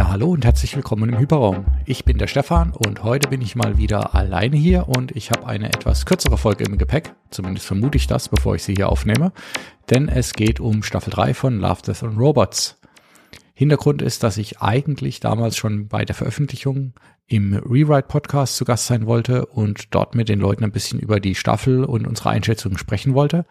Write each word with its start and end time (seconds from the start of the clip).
Ja, 0.00 0.08
hallo 0.08 0.30
und 0.30 0.46
herzlich 0.46 0.74
willkommen 0.74 1.10
im 1.10 1.18
Hyperraum. 1.18 1.66
Ich 1.84 2.06
bin 2.06 2.16
der 2.16 2.26
Stefan 2.26 2.72
und 2.72 3.04
heute 3.04 3.28
bin 3.28 3.42
ich 3.42 3.54
mal 3.54 3.76
wieder 3.76 4.14
alleine 4.14 4.56
hier 4.56 4.88
und 4.88 5.14
ich 5.14 5.30
habe 5.30 5.46
eine 5.46 5.68
etwas 5.68 6.06
kürzere 6.06 6.38
Folge 6.38 6.64
im 6.64 6.78
Gepäck. 6.78 7.12
Zumindest 7.28 7.66
vermute 7.66 7.98
ich 7.98 8.06
das, 8.06 8.30
bevor 8.30 8.54
ich 8.54 8.62
sie 8.62 8.74
hier 8.74 8.88
aufnehme. 8.88 9.30
Denn 9.90 10.08
es 10.08 10.32
geht 10.32 10.58
um 10.58 10.82
Staffel 10.82 11.10
3 11.10 11.34
von 11.34 11.60
Love, 11.60 11.82
Death 11.82 12.02
and 12.02 12.18
Robots. 12.18 12.80
Hintergrund 13.52 14.00
ist, 14.00 14.22
dass 14.22 14.38
ich 14.38 14.62
eigentlich 14.62 15.20
damals 15.20 15.58
schon 15.58 15.88
bei 15.88 16.06
der 16.06 16.14
Veröffentlichung 16.14 16.94
im 17.26 17.52
Rewrite 17.52 18.08
Podcast 18.08 18.56
zu 18.56 18.64
Gast 18.64 18.86
sein 18.86 19.04
wollte 19.04 19.44
und 19.44 19.94
dort 19.94 20.14
mit 20.14 20.30
den 20.30 20.40
Leuten 20.40 20.64
ein 20.64 20.72
bisschen 20.72 20.98
über 20.98 21.20
die 21.20 21.34
Staffel 21.34 21.84
und 21.84 22.06
unsere 22.06 22.30
Einschätzungen 22.30 22.78
sprechen 22.78 23.12
wollte. 23.12 23.44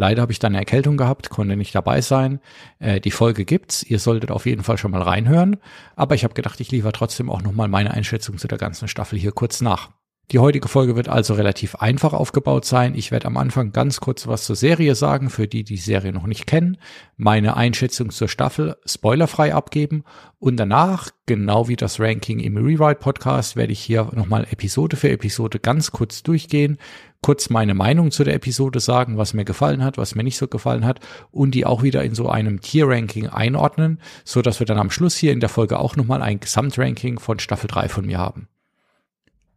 Leider 0.00 0.22
habe 0.22 0.32
ich 0.32 0.38
dann 0.38 0.52
eine 0.52 0.60
Erkältung 0.60 0.96
gehabt, 0.96 1.28
konnte 1.28 1.58
nicht 1.58 1.74
dabei 1.74 2.00
sein. 2.00 2.40
Äh, 2.78 3.02
die 3.02 3.10
Folge 3.10 3.44
gibt's. 3.44 3.82
Ihr 3.82 3.98
solltet 3.98 4.30
auf 4.30 4.46
jeden 4.46 4.62
Fall 4.62 4.78
schon 4.78 4.92
mal 4.92 5.02
reinhören. 5.02 5.58
Aber 5.94 6.14
ich 6.14 6.24
habe 6.24 6.32
gedacht, 6.32 6.58
ich 6.58 6.70
liefere 6.70 6.92
trotzdem 6.92 7.28
auch 7.28 7.42
nochmal 7.42 7.68
meine 7.68 7.90
Einschätzung 7.90 8.38
zu 8.38 8.48
der 8.48 8.56
ganzen 8.56 8.88
Staffel 8.88 9.18
hier 9.18 9.32
kurz 9.32 9.60
nach. 9.60 9.90
Die 10.32 10.38
heutige 10.38 10.68
Folge 10.68 10.94
wird 10.94 11.08
also 11.08 11.34
relativ 11.34 11.74
einfach 11.74 12.12
aufgebaut 12.12 12.64
sein. 12.64 12.94
Ich 12.94 13.10
werde 13.10 13.26
am 13.26 13.36
Anfang 13.36 13.72
ganz 13.72 13.98
kurz 13.98 14.28
was 14.28 14.44
zur 14.44 14.54
Serie 14.54 14.94
sagen, 14.94 15.28
für 15.28 15.48
die 15.48 15.64
die 15.64 15.76
Serie 15.76 16.12
noch 16.12 16.28
nicht 16.28 16.46
kennen, 16.46 16.76
meine 17.16 17.56
Einschätzung 17.56 18.10
zur 18.10 18.28
Staffel 18.28 18.76
spoilerfrei 18.84 19.52
abgeben 19.52 20.04
und 20.38 20.56
danach, 20.56 21.10
genau 21.26 21.66
wie 21.66 21.74
das 21.74 21.98
Ranking 21.98 22.38
im 22.38 22.56
Rewrite 22.56 23.00
Podcast, 23.00 23.56
werde 23.56 23.72
ich 23.72 23.80
hier 23.80 24.08
nochmal 24.14 24.46
Episode 24.52 24.96
für 24.96 25.10
Episode 25.10 25.58
ganz 25.58 25.90
kurz 25.90 26.22
durchgehen, 26.22 26.78
kurz 27.22 27.50
meine 27.50 27.74
Meinung 27.74 28.12
zu 28.12 28.22
der 28.22 28.34
Episode 28.34 28.78
sagen, 28.78 29.18
was 29.18 29.34
mir 29.34 29.44
gefallen 29.44 29.82
hat, 29.82 29.98
was 29.98 30.14
mir 30.14 30.22
nicht 30.22 30.38
so 30.38 30.46
gefallen 30.46 30.86
hat 30.86 31.00
und 31.32 31.56
die 31.56 31.66
auch 31.66 31.82
wieder 31.82 32.04
in 32.04 32.14
so 32.14 32.28
einem 32.28 32.60
Tier-Ranking 32.60 33.26
einordnen, 33.26 34.00
so 34.24 34.42
dass 34.42 34.60
wir 34.60 34.66
dann 34.66 34.78
am 34.78 34.92
Schluss 34.92 35.16
hier 35.16 35.32
in 35.32 35.40
der 35.40 35.48
Folge 35.48 35.80
auch 35.80 35.96
nochmal 35.96 36.22
ein 36.22 36.38
Gesamtranking 36.38 37.18
von 37.18 37.40
Staffel 37.40 37.66
3 37.66 37.88
von 37.88 38.06
mir 38.06 38.18
haben. 38.18 38.46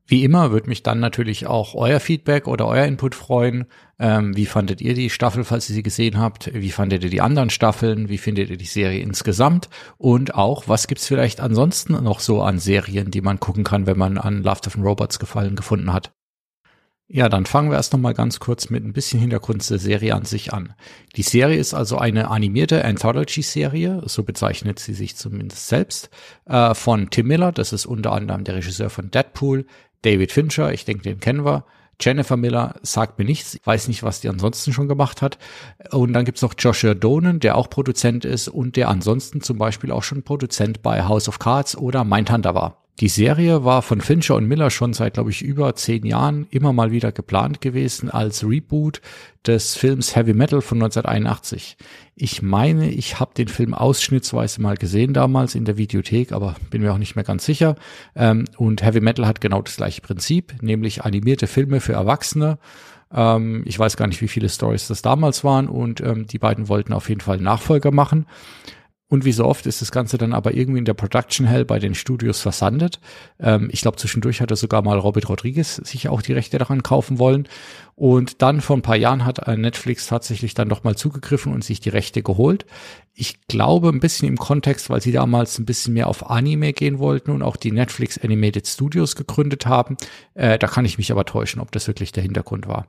Wie 0.05 0.23
immer 0.25 0.51
würde 0.51 0.67
mich 0.67 0.83
dann 0.83 0.99
natürlich 0.99 1.47
auch 1.47 1.75
euer 1.75 1.99
Feedback 2.01 2.47
oder 2.47 2.67
euer 2.67 2.85
Input 2.85 3.15
freuen. 3.15 3.65
Ähm, 3.99 4.35
wie 4.35 4.45
fandet 4.45 4.81
ihr 4.81 4.93
die 4.95 5.09
Staffel, 5.09 5.45
falls 5.45 5.69
ihr 5.69 5.75
sie 5.75 5.83
gesehen 5.83 6.19
habt? 6.19 6.53
Wie 6.53 6.71
fandet 6.71 7.05
ihr 7.05 7.09
die 7.09 7.21
anderen 7.21 7.49
Staffeln? 7.49 8.09
Wie 8.09 8.17
findet 8.17 8.49
ihr 8.49 8.57
die 8.57 8.65
Serie 8.65 9.01
insgesamt? 9.01 9.69
Und 9.97 10.35
auch, 10.35 10.67
was 10.67 10.87
gibt's 10.87 11.07
vielleicht 11.07 11.39
ansonsten 11.39 11.93
noch 12.03 12.19
so 12.19 12.41
an 12.41 12.59
Serien, 12.59 13.11
die 13.11 13.21
man 13.21 13.39
gucken 13.39 13.63
kann, 13.63 13.87
wenn 13.87 13.97
man 13.97 14.17
an 14.17 14.43
Love, 14.43 14.59
Death 14.61 14.77
Robots 14.77 15.19
gefallen 15.19 15.55
gefunden 15.55 15.93
hat? 15.93 16.11
Ja, 17.07 17.29
dann 17.29 17.45
fangen 17.45 17.69
wir 17.69 17.77
erst 17.77 17.93
noch 17.93 17.99
mal 17.99 18.13
ganz 18.13 18.39
kurz 18.39 18.69
mit 18.69 18.83
ein 18.83 18.93
bisschen 18.93 19.19
Hintergrund 19.19 19.69
der 19.69 19.77
Serie 19.77 20.15
an 20.15 20.25
sich 20.25 20.51
an. 20.51 20.73
Die 21.15 21.21
Serie 21.21 21.57
ist 21.57 21.73
also 21.73 21.97
eine 21.97 22.29
animierte 22.31 22.83
Anthology-Serie, 22.83 24.01
so 24.05 24.23
bezeichnet 24.23 24.79
sie 24.79 24.93
sich 24.93 25.15
zumindest 25.15 25.67
selbst, 25.67 26.09
äh, 26.45 26.73
von 26.73 27.09
Tim 27.09 27.27
Miller, 27.27 27.51
das 27.51 27.71
ist 27.71 27.85
unter 27.85 28.13
anderem 28.13 28.45
der 28.45 28.55
Regisseur 28.55 28.89
von 28.89 29.11
Deadpool, 29.11 29.65
David 30.03 30.31
Fincher, 30.31 30.71
ich 30.71 30.85
denke, 30.85 31.03
den 31.03 31.19
kennen 31.19 31.45
wir. 31.45 31.65
Jennifer 31.99 32.37
Miller 32.37 32.75
sagt 32.81 33.19
mir 33.19 33.25
nichts, 33.25 33.59
weiß 33.63 33.87
nicht, 33.87 34.03
was 34.03 34.19
die 34.21 34.29
ansonsten 34.29 34.73
schon 34.73 34.87
gemacht 34.87 35.21
hat. 35.21 35.37
Und 35.91 36.13
dann 36.13 36.25
gibt's 36.25 36.41
noch 36.41 36.53
Joshua 36.57 36.93
Donen, 36.93 37.39
der 37.39 37.55
auch 37.55 37.69
Produzent 37.69 38.25
ist 38.25 38.47
und 38.47 38.75
der 38.75 38.89
ansonsten 38.89 39.41
zum 39.41 39.57
Beispiel 39.57 39.91
auch 39.91 40.03
schon 40.03 40.23
Produzent 40.23 40.81
bei 40.81 41.03
House 41.03 41.29
of 41.29 41.39
Cards 41.39 41.77
oder 41.77 42.03
Mindhunter 42.03 42.55
war. 42.55 42.82
Die 42.99 43.09
Serie 43.09 43.63
war 43.63 43.81
von 43.81 44.01
Fincher 44.01 44.35
und 44.35 44.47
Miller 44.47 44.69
schon 44.69 44.93
seit, 44.93 45.15
glaube 45.15 45.31
ich, 45.31 45.41
über 45.41 45.75
zehn 45.75 46.05
Jahren 46.05 46.45
immer 46.51 46.73
mal 46.73 46.91
wieder 46.91 47.11
geplant 47.11 47.59
gewesen 47.59 48.11
als 48.11 48.47
Reboot 48.47 49.01
des 49.47 49.75
Films 49.75 50.15
Heavy 50.15 50.35
Metal 50.35 50.61
von 50.61 50.77
1981. 50.77 51.75
Ich 52.15 52.43
meine, 52.43 52.91
ich 52.91 53.19
habe 53.19 53.33
den 53.33 53.47
Film 53.47 53.73
ausschnittsweise 53.73 54.61
mal 54.61 54.77
gesehen 54.77 55.13
damals 55.13 55.55
in 55.55 55.65
der 55.65 55.77
Videothek, 55.77 56.31
aber 56.33 56.55
bin 56.69 56.83
mir 56.83 56.93
auch 56.93 56.99
nicht 56.99 57.15
mehr 57.15 57.25
ganz 57.25 57.45
sicher. 57.45 57.75
Ähm, 58.15 58.45
und 58.57 58.83
Heavy 58.83 59.01
Metal 59.01 59.25
hat 59.25 59.41
genau 59.41 59.63
das 59.63 59.77
gleiche 59.77 60.01
Prinzip, 60.01 60.61
nämlich 60.61 61.03
animierte 61.03 61.47
Filme 61.47 61.79
für 61.79 61.93
Erwachsene. 61.93 62.59
Ähm, 63.11 63.63
ich 63.65 63.77
weiß 63.77 63.97
gar 63.97 64.07
nicht, 64.07 64.21
wie 64.21 64.27
viele 64.27 64.49
Stories 64.49 64.87
das 64.87 65.01
damals 65.01 65.43
waren 65.43 65.67
und 65.67 65.99
ähm, 66.01 66.27
die 66.27 66.39
beiden 66.39 66.67
wollten 66.67 66.93
auf 66.93 67.09
jeden 67.09 67.21
Fall 67.21 67.37
Nachfolger 67.37 67.91
machen. 67.91 68.27
Und 69.13 69.25
wie 69.25 69.31
so 69.31 69.45
oft 69.45 69.67
ist 69.67 69.79
das 69.79 69.91
Ganze 69.91 70.17
dann 70.17 70.33
aber 70.33 70.55
irgendwie 70.55 70.79
in 70.79 70.85
der 70.85 70.95
Production 70.95 71.45
Hell 71.45 71.65
bei 71.65 71.77
den 71.77 71.93
Studios 71.93 72.41
versandet. 72.41 72.99
Ähm, 73.39 73.69
ich 73.71 73.81
glaube, 73.81 73.97
zwischendurch 73.97 74.41
hat 74.41 74.49
er 74.49 74.57
sogar 74.57 74.81
mal 74.81 74.97
Robert 74.97 75.29
Rodriguez 75.29 75.75
sich 75.75 76.09
auch 76.09 76.23
die 76.23 76.33
Rechte 76.33 76.57
daran 76.57 76.81
kaufen 76.81 77.19
wollen. 77.19 77.47
Und 77.93 78.41
dann 78.41 78.59
vor 78.59 78.75
ein 78.75 78.81
paar 78.81 78.95
Jahren 78.95 79.23
hat 79.23 79.47
Netflix 79.55 80.07
tatsächlich 80.07 80.55
dann 80.55 80.67
doch 80.67 80.83
mal 80.83 80.95
zugegriffen 80.95 81.53
und 81.53 81.63
sich 81.63 81.79
die 81.79 81.89
Rechte 81.89 82.23
geholt. 82.23 82.65
Ich 83.13 83.45
glaube 83.45 83.89
ein 83.89 83.99
bisschen 83.99 84.27
im 84.27 84.37
Kontext, 84.37 84.89
weil 84.89 84.99
sie 84.99 85.11
damals 85.11 85.59
ein 85.59 85.65
bisschen 85.65 85.93
mehr 85.93 86.07
auf 86.07 86.31
Anime 86.31 86.73
gehen 86.73 86.97
wollten 86.97 87.29
und 87.29 87.43
auch 87.43 87.55
die 87.55 87.71
Netflix 87.71 88.17
Animated 88.17 88.65
Studios 88.65 89.15
gegründet 89.15 89.67
haben. 89.67 89.95
Äh, 90.33 90.57
da 90.57 90.65
kann 90.65 90.85
ich 90.85 90.97
mich 90.97 91.11
aber 91.11 91.25
täuschen, 91.25 91.61
ob 91.61 91.71
das 91.71 91.85
wirklich 91.85 92.13
der 92.13 92.23
Hintergrund 92.23 92.67
war. 92.67 92.87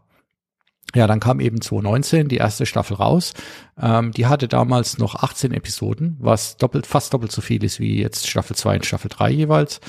Ja, 0.95 1.07
dann 1.09 1.21
kam 1.21 1.41
eben 1.41 1.61
2019 1.61 2.29
die 2.29 2.37
erste 2.37 2.67
Staffel 2.67 2.97
raus. 2.97 3.35
Ähm, 3.81 4.13
die 4.13 4.27
hatte 4.27 4.47
damals 4.47 4.99
noch 4.99 5.17
18 5.17 5.53
Episoden, 5.53 6.17
was 6.21 6.57
doppelt, 6.57 6.87
fast 6.87 7.13
doppelt 7.13 7.33
so 7.33 7.41
viel 7.41 7.65
ist 7.65 7.81
wie 7.81 8.01
jetzt 8.01 8.29
Staffel 8.29 8.55
2 8.55 8.77
und 8.77 8.87
Staffel 8.87 9.09
3 9.09 9.31
jeweils. 9.31 9.81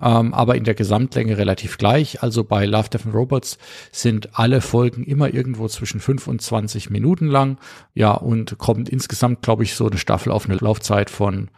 Ähm, 0.00 0.32
aber 0.34 0.56
in 0.56 0.64
der 0.64 0.74
Gesamtlänge 0.74 1.38
relativ 1.38 1.78
gleich. 1.78 2.22
Also 2.22 2.44
bei 2.44 2.66
Love, 2.66 2.88
Death 2.88 3.06
and 3.06 3.14
Robots 3.14 3.58
sind 3.92 4.38
alle 4.38 4.60
Folgen 4.60 5.04
immer 5.04 5.32
irgendwo 5.32 5.68
zwischen 5.68 6.00
5 6.00 6.26
und 6.26 6.42
20 6.42 6.90
Minuten 6.90 7.26
lang. 7.26 7.58
Ja, 7.94 8.12
und 8.12 8.58
kommt 8.58 8.88
insgesamt, 8.88 9.42
glaube 9.42 9.64
ich, 9.64 9.74
so 9.74 9.86
eine 9.86 9.98
Staffel 9.98 10.32
auf 10.32 10.46
eine 10.46 10.56
Laufzeit 10.56 11.10
von 11.10 11.50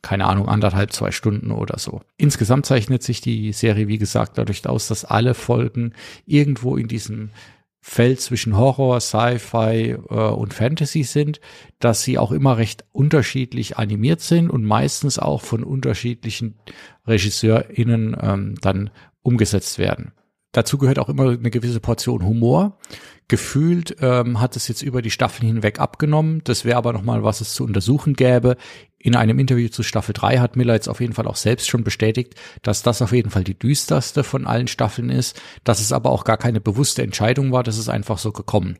keine 0.00 0.26
Ahnung, 0.26 0.48
anderthalb, 0.48 0.92
zwei 0.92 1.10
Stunden 1.10 1.50
oder 1.50 1.76
so. 1.78 2.02
Insgesamt 2.16 2.66
zeichnet 2.66 3.02
sich 3.02 3.20
die 3.20 3.52
Serie, 3.52 3.88
wie 3.88 3.98
gesagt, 3.98 4.38
dadurch 4.38 4.64
aus, 4.64 4.86
dass 4.86 5.04
alle 5.04 5.34
Folgen 5.34 5.92
irgendwo 6.24 6.76
in 6.76 6.86
diesem 6.86 7.30
Feld 7.80 8.20
zwischen 8.20 8.56
Horror, 8.56 9.00
Sci-Fi 9.00 9.90
äh, 9.90 10.14
und 10.14 10.52
Fantasy 10.52 11.04
sind, 11.04 11.40
dass 11.78 12.02
sie 12.02 12.18
auch 12.18 12.32
immer 12.32 12.58
recht 12.58 12.84
unterschiedlich 12.92 13.78
animiert 13.78 14.20
sind 14.20 14.50
und 14.50 14.64
meistens 14.64 15.18
auch 15.18 15.42
von 15.42 15.64
unterschiedlichen 15.64 16.58
RegisseurInnen 17.06 18.16
ähm, 18.20 18.54
dann 18.60 18.90
umgesetzt 19.22 19.78
werden. 19.78 20.12
Dazu 20.52 20.78
gehört 20.78 20.98
auch 20.98 21.08
immer 21.08 21.30
eine 21.30 21.50
gewisse 21.50 21.80
Portion 21.80 22.24
Humor. 22.24 22.78
Gefühlt 23.28 23.96
ähm, 24.00 24.40
hat 24.40 24.56
es 24.56 24.68
jetzt 24.68 24.80
über 24.80 25.02
die 25.02 25.10
Staffeln 25.10 25.46
hinweg 25.46 25.80
abgenommen. 25.80 26.40
Das 26.44 26.64
wäre 26.64 26.78
aber 26.78 26.94
nochmal, 26.94 27.22
was 27.22 27.42
es 27.42 27.52
zu 27.52 27.64
untersuchen 27.64 28.14
gäbe. 28.14 28.56
In 28.98 29.14
einem 29.14 29.38
Interview 29.38 29.68
zu 29.68 29.82
Staffel 29.82 30.14
3 30.14 30.38
hat 30.38 30.56
Miller 30.56 30.72
jetzt 30.72 30.88
auf 30.88 31.00
jeden 31.00 31.12
Fall 31.12 31.26
auch 31.26 31.36
selbst 31.36 31.68
schon 31.68 31.84
bestätigt, 31.84 32.34
dass 32.62 32.82
das 32.82 33.02
auf 33.02 33.12
jeden 33.12 33.30
Fall 33.30 33.44
die 33.44 33.58
düsterste 33.58 34.24
von 34.24 34.46
allen 34.46 34.66
Staffeln 34.66 35.10
ist, 35.10 35.40
dass 35.62 35.80
es 35.80 35.92
aber 35.92 36.10
auch 36.10 36.24
gar 36.24 36.38
keine 36.38 36.60
bewusste 36.60 37.02
Entscheidung 37.02 37.52
war, 37.52 37.62
das 37.62 37.76
ist 37.76 37.90
einfach 37.90 38.16
so 38.16 38.32
gekommen. 38.32 38.78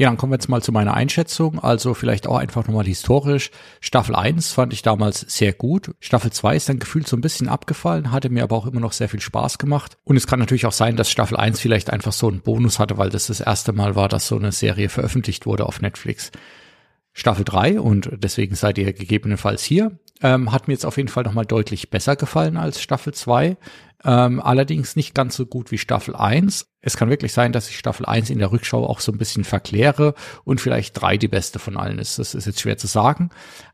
Ja, 0.00 0.08
dann 0.08 0.16
kommen 0.16 0.30
wir 0.30 0.36
jetzt 0.36 0.48
mal 0.48 0.62
zu 0.62 0.70
meiner 0.70 0.94
Einschätzung. 0.94 1.58
Also 1.58 1.92
vielleicht 1.92 2.28
auch 2.28 2.36
einfach 2.36 2.64
nochmal 2.68 2.84
historisch. 2.84 3.50
Staffel 3.80 4.14
1 4.14 4.52
fand 4.52 4.72
ich 4.72 4.82
damals 4.82 5.22
sehr 5.22 5.52
gut. 5.52 5.90
Staffel 5.98 6.30
2 6.30 6.54
ist 6.54 6.68
dann 6.68 6.78
gefühlt 6.78 7.08
so 7.08 7.16
ein 7.16 7.20
bisschen 7.20 7.48
abgefallen, 7.48 8.12
hatte 8.12 8.30
mir 8.30 8.44
aber 8.44 8.54
auch 8.54 8.66
immer 8.66 8.78
noch 8.78 8.92
sehr 8.92 9.08
viel 9.08 9.20
Spaß 9.20 9.58
gemacht. 9.58 9.98
Und 10.04 10.16
es 10.16 10.28
kann 10.28 10.38
natürlich 10.38 10.66
auch 10.66 10.72
sein, 10.72 10.94
dass 10.94 11.10
Staffel 11.10 11.36
1 11.36 11.58
vielleicht 11.58 11.90
einfach 11.90 12.12
so 12.12 12.28
einen 12.28 12.42
Bonus 12.42 12.78
hatte, 12.78 12.96
weil 12.96 13.10
das 13.10 13.26
das 13.26 13.40
erste 13.40 13.72
Mal 13.72 13.96
war, 13.96 14.08
dass 14.08 14.28
so 14.28 14.36
eine 14.36 14.52
Serie 14.52 14.88
veröffentlicht 14.88 15.46
wurde 15.46 15.66
auf 15.66 15.80
Netflix. 15.80 16.30
Staffel 17.12 17.44
3 17.44 17.80
und 17.80 18.10
deswegen 18.12 18.54
seid 18.54 18.78
ihr 18.78 18.92
gegebenenfalls 18.92 19.64
hier. 19.64 19.98
Ähm, 20.22 20.52
hat 20.52 20.68
mir 20.68 20.74
jetzt 20.74 20.86
auf 20.86 20.96
jeden 20.96 21.08
Fall 21.08 21.24
nochmal 21.24 21.46
deutlich 21.46 21.90
besser 21.90 22.14
gefallen 22.14 22.56
als 22.56 22.80
Staffel 22.80 23.14
2. 23.14 23.56
Ähm, 24.04 24.40
allerdings 24.40 24.94
nicht 24.96 25.14
ganz 25.14 25.34
so 25.34 25.46
gut 25.46 25.70
wie 25.72 25.78
Staffel 25.78 26.14
1. 26.14 26.68
Es 26.80 26.96
kann 26.96 27.10
wirklich 27.10 27.32
sein, 27.32 27.52
dass 27.52 27.68
ich 27.68 27.78
Staffel 27.78 28.06
1 28.06 28.30
in 28.30 28.38
der 28.38 28.52
Rückschau 28.52 28.86
auch 28.86 29.00
so 29.00 29.10
ein 29.10 29.18
bisschen 29.18 29.44
verkläre 29.44 30.14
und 30.44 30.60
vielleicht 30.60 31.00
3 31.00 31.16
die 31.16 31.28
beste 31.28 31.58
von 31.58 31.76
allen 31.76 31.98
ist. 31.98 32.18
Das 32.18 32.34
ist 32.34 32.46
jetzt 32.46 32.60
schwer 32.60 32.78
zu 32.78 32.86
sagen. 32.86 33.30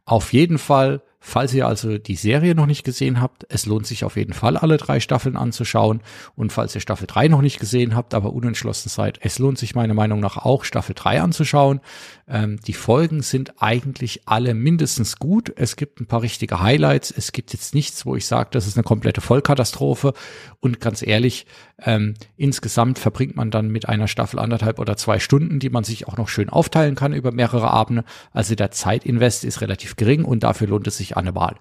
Auf 0.07 0.33
jeden 0.33 0.59
Fall 0.59 1.03
Falls 1.27 1.55
ihr 1.55 1.67
also 1.67 1.97
die 1.97 2.17
Serie 2.17 2.55
noch 2.55 2.67
nicht 2.67 2.85
gesehen 2.85 3.19
habt, 3.19 3.47
es 3.49 3.65
lohnt 3.65 3.87
sich 3.87 4.05
auf 4.05 4.17
jeden 4.17 4.35
Fall, 4.35 4.59
alle 4.59 4.76
drei 4.76 5.00
Staffeln 5.00 5.38
anzuschauen. 5.38 6.03
Und 6.37 6.53
falls 6.53 6.75
ihr 6.75 6.82
Staffel 6.82 7.06
3 7.06 7.29
noch 7.29 7.41
nicht 7.41 7.59
gesehen 7.59 7.97
habt, 7.97 8.12
aber 8.12 8.35
unentschlossen 8.35 8.91
seid, 8.91 9.20
es 9.23 9.38
lohnt 9.38 9.56
sich 9.56 9.75
meiner 9.75 9.94
Meinung 9.94 10.20
nach 10.20 10.37
auch, 10.37 10.65
Staffel 10.65 10.94
3 10.94 11.23
anzuschauen. 11.23 11.81
Ähm, 12.26 12.59
die 12.67 12.73
Folgen 12.73 13.23
sind 13.23 13.62
eigentlich 13.62 14.23
alle 14.26 14.55
mindestens 14.55 15.17
gut. 15.17 15.53
Es 15.56 15.76
gibt 15.76 16.00
ein 16.00 16.06
paar 16.06 16.23
richtige 16.23 16.61
Highlights. 16.61 17.12
Es 17.17 17.32
gibt 17.32 17.53
jetzt 17.53 17.75
nichts, 17.75 18.06
wo 18.06 18.17
ich 18.17 18.26
sage, 18.26 18.49
das 18.53 18.67
ist 18.67 18.76
eine 18.76 18.85
komplette 18.85 19.21
Vollkatastrophe. 19.21 20.15
Und 20.61 20.81
ganz 20.81 21.06
ehrlich, 21.06 21.47
ähm, 21.82 22.15
insgesamt 22.37 22.99
verbringt 22.99 23.37
man 23.37 23.50
dann 23.50 23.69
mit 23.69 23.88
einer 23.88 24.09
Staffel 24.09 24.38
anderthalb 24.38 24.79
oder 24.79 24.97
zwei 24.97 25.19
Stunden, 25.19 25.59
die 25.59 25.71
man 25.71 25.85
sich 25.85 26.09
auch 26.09 26.17
noch 26.17 26.29
schön 26.29 26.49
aufteilen 26.49 26.94
kann 26.94 27.12
über 27.12 27.32
mehrere 27.32 27.71
Abende. 27.71 28.05
Also 28.32 28.55
der 28.55 28.70
Zeitinvest 28.70 29.44
ist 29.44 29.61
relativ 29.61 29.97
gering 29.97 30.25
und 30.25 30.44
dafür 30.44 30.69
lohnt 30.69 30.87
es 30.87 30.97
sich 30.97 31.17
eine 31.17 31.35
Wahl. 31.35 31.56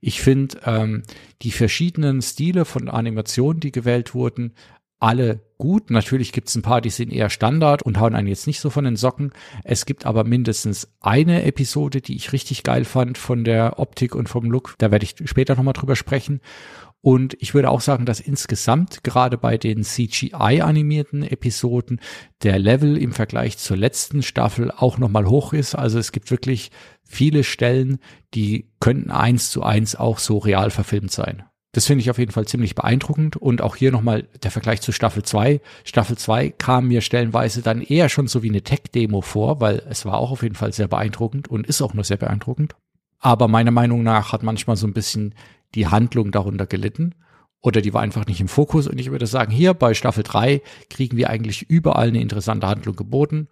Ich 0.00 0.20
finde 0.20 0.58
ähm, 0.64 1.02
die 1.42 1.52
verschiedenen 1.52 2.22
Stile 2.22 2.64
von 2.64 2.88
Animationen, 2.88 3.60
die 3.60 3.72
gewählt 3.72 4.14
wurden, 4.14 4.52
alle 5.00 5.40
gut. 5.58 5.90
Natürlich 5.90 6.32
gibt 6.32 6.48
es 6.48 6.54
ein 6.54 6.62
paar, 6.62 6.80
die 6.80 6.90
sind 6.90 7.12
eher 7.12 7.30
Standard 7.30 7.82
und 7.82 7.98
hauen 7.98 8.14
einen 8.14 8.28
jetzt 8.28 8.46
nicht 8.46 8.60
so 8.60 8.70
von 8.70 8.84
den 8.84 8.96
Socken. 8.96 9.32
Es 9.64 9.86
gibt 9.86 10.06
aber 10.06 10.24
mindestens 10.24 10.88
eine 11.00 11.44
Episode, 11.44 12.00
die 12.00 12.16
ich 12.16 12.32
richtig 12.32 12.62
geil 12.62 12.84
fand 12.84 13.18
von 13.18 13.44
der 13.44 13.78
Optik 13.78 14.14
und 14.14 14.28
vom 14.28 14.50
Look. 14.50 14.74
Da 14.78 14.90
werde 14.90 15.04
ich 15.04 15.16
später 15.24 15.56
nochmal 15.56 15.74
drüber 15.74 15.96
sprechen. 15.96 16.40
Und 17.00 17.36
ich 17.38 17.54
würde 17.54 17.70
auch 17.70 17.80
sagen, 17.80 18.06
dass 18.06 18.18
insgesamt 18.18 19.04
gerade 19.04 19.38
bei 19.38 19.56
den 19.56 19.84
CGI-animierten 19.84 21.22
Episoden 21.22 22.00
der 22.42 22.58
Level 22.58 22.96
im 22.96 23.12
Vergleich 23.12 23.56
zur 23.56 23.76
letzten 23.76 24.22
Staffel 24.22 24.72
auch 24.72 24.98
nochmal 24.98 25.26
hoch 25.26 25.52
ist. 25.52 25.76
Also 25.76 25.98
es 26.00 26.10
gibt 26.10 26.30
wirklich 26.32 26.72
viele 27.04 27.44
Stellen, 27.44 27.98
die 28.34 28.68
könnten 28.80 29.12
eins 29.12 29.50
zu 29.50 29.62
eins 29.62 29.94
auch 29.94 30.18
so 30.18 30.38
real 30.38 30.70
verfilmt 30.70 31.12
sein. 31.12 31.44
Das 31.78 31.86
finde 31.86 32.02
ich 32.02 32.10
auf 32.10 32.18
jeden 32.18 32.32
Fall 32.32 32.44
ziemlich 32.44 32.74
beeindruckend. 32.74 33.36
Und 33.36 33.62
auch 33.62 33.76
hier 33.76 33.92
nochmal 33.92 34.24
der 34.42 34.50
Vergleich 34.50 34.80
zu 34.80 34.90
Staffel 34.90 35.22
2. 35.22 35.60
Staffel 35.84 36.18
2 36.18 36.50
kam 36.50 36.88
mir 36.88 37.02
stellenweise 37.02 37.62
dann 37.62 37.82
eher 37.82 38.08
schon 38.08 38.26
so 38.26 38.42
wie 38.42 38.48
eine 38.48 38.62
Tech-Demo 38.62 39.20
vor, 39.20 39.60
weil 39.60 39.84
es 39.88 40.04
war 40.04 40.18
auch 40.18 40.32
auf 40.32 40.42
jeden 40.42 40.56
Fall 40.56 40.72
sehr 40.72 40.88
beeindruckend 40.88 41.46
und 41.46 41.68
ist 41.68 41.80
auch 41.80 41.94
nur 41.94 42.02
sehr 42.02 42.16
beeindruckend. 42.16 42.74
Aber 43.20 43.46
meiner 43.46 43.70
Meinung 43.70 44.02
nach 44.02 44.32
hat 44.32 44.42
manchmal 44.42 44.74
so 44.74 44.88
ein 44.88 44.92
bisschen 44.92 45.36
die 45.76 45.86
Handlung 45.86 46.32
darunter 46.32 46.66
gelitten 46.66 47.14
oder 47.60 47.80
die 47.80 47.94
war 47.94 48.02
einfach 48.02 48.26
nicht 48.26 48.40
im 48.40 48.48
Fokus. 48.48 48.88
Und 48.88 48.98
ich 48.98 49.12
würde 49.12 49.28
sagen, 49.28 49.52
hier 49.52 49.72
bei 49.72 49.94
Staffel 49.94 50.24
3 50.24 50.62
kriegen 50.90 51.16
wir 51.16 51.30
eigentlich 51.30 51.70
überall 51.70 52.08
eine 52.08 52.20
interessante 52.20 52.66
Handlung 52.66 52.96
geboten. 52.96 53.46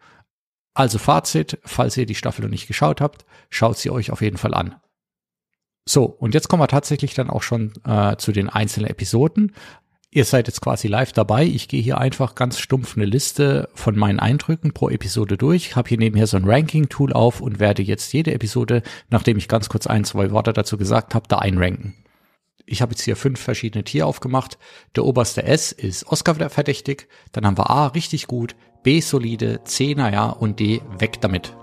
Also 0.74 0.98
Fazit, 0.98 1.60
falls 1.62 1.96
ihr 1.96 2.06
die 2.06 2.16
Staffel 2.16 2.42
noch 2.42 2.50
nicht 2.50 2.66
geschaut 2.66 3.00
habt, 3.00 3.24
schaut 3.50 3.78
sie 3.78 3.90
euch 3.90 4.10
auf 4.10 4.20
jeden 4.20 4.36
Fall 4.36 4.52
an. 4.52 4.74
So, 5.88 6.04
und 6.04 6.34
jetzt 6.34 6.48
kommen 6.48 6.62
wir 6.62 6.68
tatsächlich 6.68 7.14
dann 7.14 7.30
auch 7.30 7.42
schon 7.42 7.72
äh, 7.86 8.16
zu 8.16 8.32
den 8.32 8.48
einzelnen 8.48 8.90
Episoden. 8.90 9.52
Ihr 10.10 10.24
seid 10.24 10.48
jetzt 10.48 10.60
quasi 10.60 10.88
live 10.88 11.12
dabei. 11.12 11.44
Ich 11.44 11.68
gehe 11.68 11.82
hier 11.82 11.98
einfach 11.98 12.34
ganz 12.34 12.58
stumpf 12.58 12.96
eine 12.96 13.04
Liste 13.04 13.68
von 13.74 13.96
meinen 13.96 14.18
Eindrücken 14.18 14.72
pro 14.72 14.88
Episode 14.88 15.36
durch. 15.36 15.66
Ich 15.66 15.76
habe 15.76 15.88
hier 15.88 15.98
nebenher 15.98 16.26
so 16.26 16.36
ein 16.36 16.48
Ranking-Tool 16.48 17.12
auf 17.12 17.40
und 17.40 17.60
werde 17.60 17.82
jetzt 17.82 18.12
jede 18.12 18.32
Episode, 18.32 18.82
nachdem 19.10 19.36
ich 19.36 19.46
ganz 19.46 19.68
kurz 19.68 19.86
ein, 19.86 20.04
zwei 20.04 20.30
Worte 20.30 20.52
dazu 20.52 20.78
gesagt 20.78 21.14
habe, 21.14 21.28
da 21.28 21.38
einranken. 21.38 21.94
Ich 22.64 22.82
habe 22.82 22.92
jetzt 22.92 23.02
hier 23.02 23.14
fünf 23.14 23.38
verschiedene 23.38 23.84
Tier 23.84 24.06
aufgemacht. 24.06 24.58
Der 24.96 25.04
oberste 25.04 25.44
S 25.44 25.70
ist 25.70 26.06
Oscar 26.08 26.34
verdächtig. 26.50 27.08
Dann 27.30 27.46
haben 27.46 27.58
wir 27.58 27.70
A 27.70 27.88
richtig 27.88 28.26
gut, 28.26 28.56
B 28.82 29.00
solide, 29.00 29.62
C 29.64 29.94
naja 29.94 30.30
und 30.30 30.58
D 30.58 30.80
weg 30.98 31.20
damit. 31.20 31.54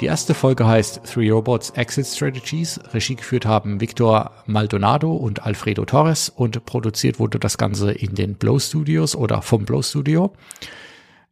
Die 0.00 0.06
erste 0.06 0.34
Folge 0.34 0.66
heißt 0.66 1.00
Three 1.04 1.30
Robots 1.30 1.70
Exit 1.70 2.06
Strategies. 2.06 2.78
Regie 2.92 3.14
geführt 3.14 3.46
haben 3.46 3.80
Victor 3.80 4.30
Maldonado 4.44 5.14
und 5.14 5.46
Alfredo 5.46 5.86
Torres 5.86 6.28
und 6.28 6.66
produziert 6.66 7.18
wurde 7.18 7.38
das 7.38 7.56
Ganze 7.56 7.92
in 7.92 8.14
den 8.14 8.34
Blow 8.34 8.58
Studios 8.58 9.16
oder 9.16 9.40
vom 9.40 9.64
Blow 9.64 9.80
Studio. 9.80 10.34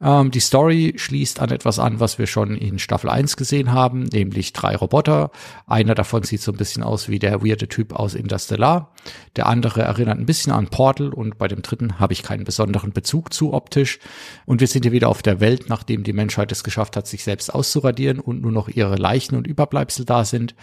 Ähm, 0.04 0.30
die 0.30 0.40
Story 0.40 0.92
schließt 0.96 1.40
an 1.40 1.50
etwas 1.50 1.78
an, 1.78 1.98
was 1.98 2.18
wir 2.18 2.26
schon 2.26 2.56
in 2.56 2.78
Staffel 2.78 3.08
1 3.08 3.36
gesehen 3.36 3.72
haben, 3.72 4.02
nämlich 4.02 4.52
drei 4.52 4.76
Roboter. 4.76 5.30
Einer 5.66 5.94
davon 5.94 6.22
sieht 6.22 6.42
so 6.42 6.52
ein 6.52 6.58
bisschen 6.58 6.82
aus 6.82 7.08
wie 7.08 7.18
der 7.18 7.42
weirde 7.42 7.68
Typ 7.68 7.94
aus 7.94 8.14
Interstellar. 8.14 8.92
Der 9.36 9.46
andere 9.46 9.80
erinnert 9.80 10.18
ein 10.18 10.26
bisschen 10.26 10.52
an 10.52 10.68
Portal 10.68 11.08
und 11.08 11.38
bei 11.38 11.48
dem 11.48 11.62
dritten 11.62 11.98
habe 11.98 12.12
ich 12.12 12.22
keinen 12.22 12.44
besonderen 12.44 12.92
Bezug 12.92 13.32
zu 13.32 13.54
optisch. 13.54 13.98
Und 14.44 14.60
wir 14.60 14.68
sind 14.68 14.82
hier 14.82 14.92
wieder 14.92 15.08
auf 15.08 15.22
der 15.22 15.40
Welt, 15.40 15.70
nachdem 15.70 16.04
die 16.04 16.12
Menschheit 16.12 16.52
es 16.52 16.64
geschafft 16.64 16.96
hat, 16.96 17.06
sich 17.06 17.24
selbst 17.24 17.54
auszuradieren 17.54 18.20
und 18.20 18.42
nur 18.42 18.52
noch 18.52 18.68
ihre 18.68 18.96
Leichen 18.96 19.36
und 19.36 19.46
Überbleibsel 19.46 20.04
da 20.04 20.26
sind. 20.26 20.54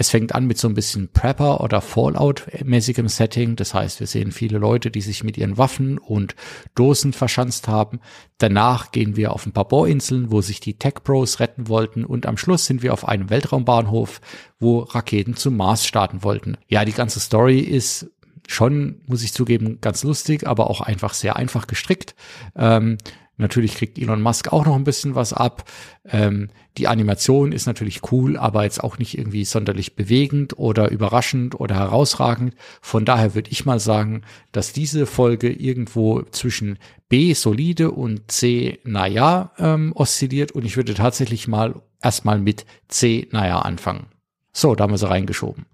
Es 0.00 0.10
fängt 0.10 0.32
an 0.32 0.46
mit 0.46 0.58
so 0.58 0.68
ein 0.68 0.74
bisschen 0.74 1.08
Prepper 1.08 1.60
oder 1.60 1.80
Fallout-mäßigem 1.80 3.08
Setting. 3.08 3.56
Das 3.56 3.74
heißt, 3.74 3.98
wir 3.98 4.06
sehen 4.06 4.30
viele 4.30 4.58
Leute, 4.58 4.92
die 4.92 5.00
sich 5.00 5.24
mit 5.24 5.36
ihren 5.36 5.58
Waffen 5.58 5.98
und 5.98 6.36
Dosen 6.76 7.12
verschanzt 7.12 7.66
haben. 7.66 7.98
Danach 8.38 8.92
gehen 8.92 9.16
wir 9.16 9.32
auf 9.32 9.44
ein 9.44 9.50
paar 9.50 9.66
Bohrinseln, 9.66 10.30
wo 10.30 10.40
sich 10.40 10.60
die 10.60 10.78
Tech 10.78 11.02
Bros 11.02 11.40
retten 11.40 11.66
wollten. 11.66 12.04
Und 12.04 12.26
am 12.26 12.36
Schluss 12.36 12.64
sind 12.64 12.84
wir 12.84 12.92
auf 12.92 13.08
einem 13.08 13.28
Weltraumbahnhof, 13.28 14.20
wo 14.60 14.78
Raketen 14.82 15.34
zum 15.34 15.56
Mars 15.56 15.84
starten 15.84 16.22
wollten. 16.22 16.58
Ja, 16.68 16.84
die 16.84 16.92
ganze 16.92 17.18
Story 17.18 17.58
ist 17.58 18.08
schon, 18.46 19.00
muss 19.08 19.24
ich 19.24 19.32
zugeben, 19.32 19.80
ganz 19.80 20.04
lustig, 20.04 20.46
aber 20.46 20.70
auch 20.70 20.80
einfach 20.80 21.12
sehr 21.12 21.34
einfach 21.34 21.66
gestrickt. 21.66 22.14
Ähm, 22.54 22.98
Natürlich 23.38 23.74
kriegt 23.74 23.98
Elon 23.98 24.20
Musk 24.20 24.52
auch 24.52 24.66
noch 24.66 24.74
ein 24.74 24.84
bisschen 24.84 25.14
was 25.14 25.32
ab. 25.32 25.64
Ähm, 26.04 26.48
die 26.76 26.88
Animation 26.88 27.52
ist 27.52 27.66
natürlich 27.66 28.12
cool, 28.12 28.36
aber 28.36 28.64
jetzt 28.64 28.82
auch 28.82 28.98
nicht 28.98 29.16
irgendwie 29.16 29.44
sonderlich 29.44 29.96
bewegend 29.96 30.58
oder 30.58 30.90
überraschend 30.90 31.58
oder 31.58 31.76
herausragend. 31.76 32.54
Von 32.82 33.04
daher 33.04 33.34
würde 33.34 33.50
ich 33.50 33.64
mal 33.64 33.80
sagen, 33.80 34.22
dass 34.52 34.72
diese 34.72 35.06
Folge 35.06 35.50
irgendwo 35.50 36.22
zwischen 36.22 36.78
B 37.08 37.32
solide 37.32 37.92
und 37.92 38.30
C 38.30 38.80
naja 38.84 39.52
ähm, 39.58 39.92
oszilliert 39.94 40.52
und 40.52 40.64
ich 40.64 40.76
würde 40.76 40.94
tatsächlich 40.94 41.48
mal 41.48 41.80
erstmal 42.02 42.38
mit 42.38 42.66
C 42.88 43.28
naja 43.30 43.60
anfangen. 43.60 44.06
So, 44.52 44.74
da 44.74 44.84
haben 44.84 44.92
wir 44.92 44.98
sie 44.98 45.08
reingeschoben. 45.08 45.66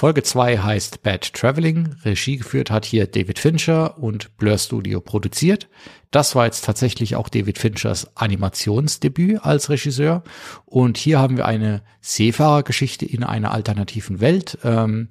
Folge 0.00 0.22
2 0.22 0.56
heißt 0.56 1.02
Bad 1.02 1.34
Traveling. 1.34 1.94
Regie 2.06 2.38
geführt 2.38 2.70
hat 2.70 2.86
hier 2.86 3.06
David 3.06 3.38
Fincher 3.38 3.98
und 3.98 4.34
Blur 4.38 4.56
Studio 4.56 4.98
produziert. 5.02 5.68
Das 6.10 6.34
war 6.34 6.46
jetzt 6.46 6.64
tatsächlich 6.64 7.16
auch 7.16 7.28
David 7.28 7.58
Finchers 7.58 8.16
Animationsdebüt 8.16 9.44
als 9.44 9.68
Regisseur. 9.68 10.22
Und 10.64 10.96
hier 10.96 11.18
haben 11.18 11.36
wir 11.36 11.44
eine 11.44 11.82
Seefahrergeschichte 12.00 13.04
in 13.04 13.24
einer 13.24 13.52
alternativen 13.52 14.20
Welt. 14.20 14.56
Ähm, 14.64 15.10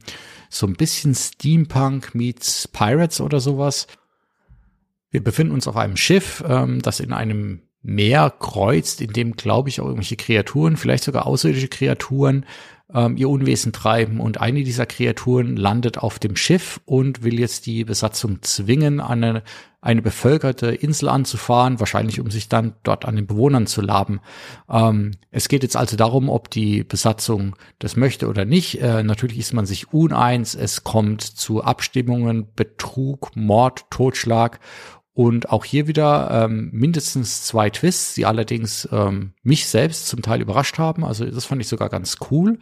so 0.49 0.65
ein 0.65 0.73
bisschen 0.73 1.13
Steampunk 1.13 2.15
meets 2.15 2.67
Pirates 2.67 3.21
oder 3.21 3.39
sowas. 3.39 3.85
Wir 5.11 5.23
befinden 5.23 5.53
uns 5.53 5.67
auf 5.67 5.77
einem 5.77 5.97
Schiff, 5.97 6.43
ähm, 6.47 6.81
das 6.81 6.99
in 6.99 7.13
einem 7.13 7.61
Meer 7.83 8.31
kreuzt, 8.31 9.01
in 9.01 9.13
dem, 9.13 9.35
glaube 9.35 9.69
ich, 9.69 9.81
auch 9.81 9.85
irgendwelche 9.85 10.17
Kreaturen, 10.17 10.77
vielleicht 10.77 11.03
sogar 11.03 11.27
außerirdische 11.27 11.67
Kreaturen, 11.67 12.45
ähm, 12.93 13.17
ihr 13.17 13.29
Unwesen 13.29 13.71
treiben 13.71 14.19
und 14.19 14.41
eine 14.41 14.63
dieser 14.63 14.85
Kreaturen 14.85 15.55
landet 15.55 15.97
auf 15.97 16.19
dem 16.19 16.35
Schiff 16.35 16.79
und 16.85 17.23
will 17.23 17.39
jetzt 17.39 17.65
die 17.65 17.83
Besatzung 17.83 18.41
zwingen, 18.41 18.99
eine, 18.99 19.43
eine 19.81 20.01
bevölkerte 20.01 20.67
Insel 20.67 21.09
anzufahren, 21.09 21.79
wahrscheinlich 21.79 22.19
um 22.19 22.31
sich 22.31 22.49
dann 22.49 22.73
dort 22.83 23.05
an 23.05 23.15
den 23.15 23.27
Bewohnern 23.27 23.67
zu 23.67 23.81
laben. 23.81 24.21
Ähm, 24.69 25.11
es 25.29 25.49
geht 25.49 25.63
jetzt 25.63 25.77
also 25.77 25.95
darum, 25.97 26.29
ob 26.29 26.49
die 26.49 26.83
Besatzung 26.83 27.55
das 27.77 27.95
möchte 27.95 28.27
oder 28.27 28.45
nicht. 28.45 28.81
Äh, 28.81 29.03
natürlich 29.03 29.37
ist 29.37 29.53
man 29.53 29.65
sich 29.65 29.93
uneins, 29.93 30.55
es 30.55 30.83
kommt 30.83 31.21
zu 31.21 31.63
Abstimmungen, 31.63 32.47
Betrug, 32.55 33.35
Mord, 33.35 33.85
Totschlag 33.91 34.59
und 35.13 35.49
auch 35.49 35.65
hier 35.65 35.87
wieder 35.87 36.45
ähm, 36.45 36.69
mindestens 36.71 37.43
zwei 37.43 37.69
Twists, 37.69 38.13
die 38.13 38.25
allerdings 38.25 38.87
ähm, 38.91 39.33
mich 39.43 39.67
selbst 39.67 40.07
zum 40.07 40.21
Teil 40.21 40.41
überrascht 40.41 40.77
haben. 40.77 41.03
Also 41.03 41.25
das 41.25 41.45
fand 41.45 41.61
ich 41.61 41.67
sogar 41.67 41.89
ganz 41.89 42.17
cool. 42.31 42.59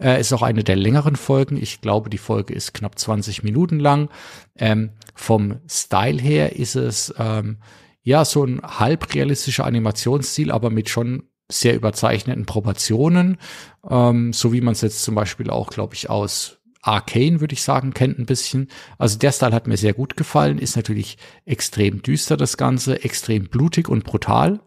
Äh, 0.00 0.20
ist 0.20 0.32
auch 0.32 0.42
eine 0.42 0.64
der 0.64 0.76
längeren 0.76 1.16
Folgen. 1.16 1.56
Ich 1.56 1.80
glaube, 1.80 2.08
die 2.08 2.18
Folge 2.18 2.54
ist 2.54 2.72
knapp 2.72 2.98
20 2.98 3.42
Minuten 3.42 3.78
lang. 3.78 4.08
Ähm, 4.56 4.90
vom 5.14 5.60
Style 5.68 6.20
her 6.20 6.56
ist 6.56 6.76
es 6.76 7.12
ähm, 7.18 7.58
ja 8.02 8.24
so 8.24 8.44
ein 8.44 8.62
halbrealistischer 8.62 9.66
Animationsstil, 9.66 10.50
aber 10.50 10.70
mit 10.70 10.88
schon 10.88 11.24
sehr 11.50 11.74
überzeichneten 11.74 12.46
Proportionen, 12.46 13.38
ähm, 13.88 14.32
so 14.32 14.52
wie 14.52 14.60
man 14.60 14.72
es 14.72 14.82
jetzt 14.82 15.02
zum 15.02 15.14
Beispiel 15.14 15.50
auch, 15.50 15.70
glaube 15.70 15.94
ich, 15.94 16.10
aus 16.10 16.57
Arcane, 16.82 17.40
würde 17.40 17.54
ich 17.54 17.62
sagen, 17.62 17.92
kennt 17.92 18.18
ein 18.18 18.26
bisschen. 18.26 18.68
Also 18.98 19.18
der 19.18 19.32
Style 19.32 19.54
hat 19.54 19.66
mir 19.66 19.76
sehr 19.76 19.94
gut 19.94 20.16
gefallen, 20.16 20.58
ist 20.58 20.76
natürlich 20.76 21.18
extrem 21.44 22.02
düster 22.02 22.36
das 22.36 22.56
Ganze, 22.56 23.04
extrem 23.04 23.44
blutig 23.44 23.88
und 23.88 24.04
brutal. 24.04 24.60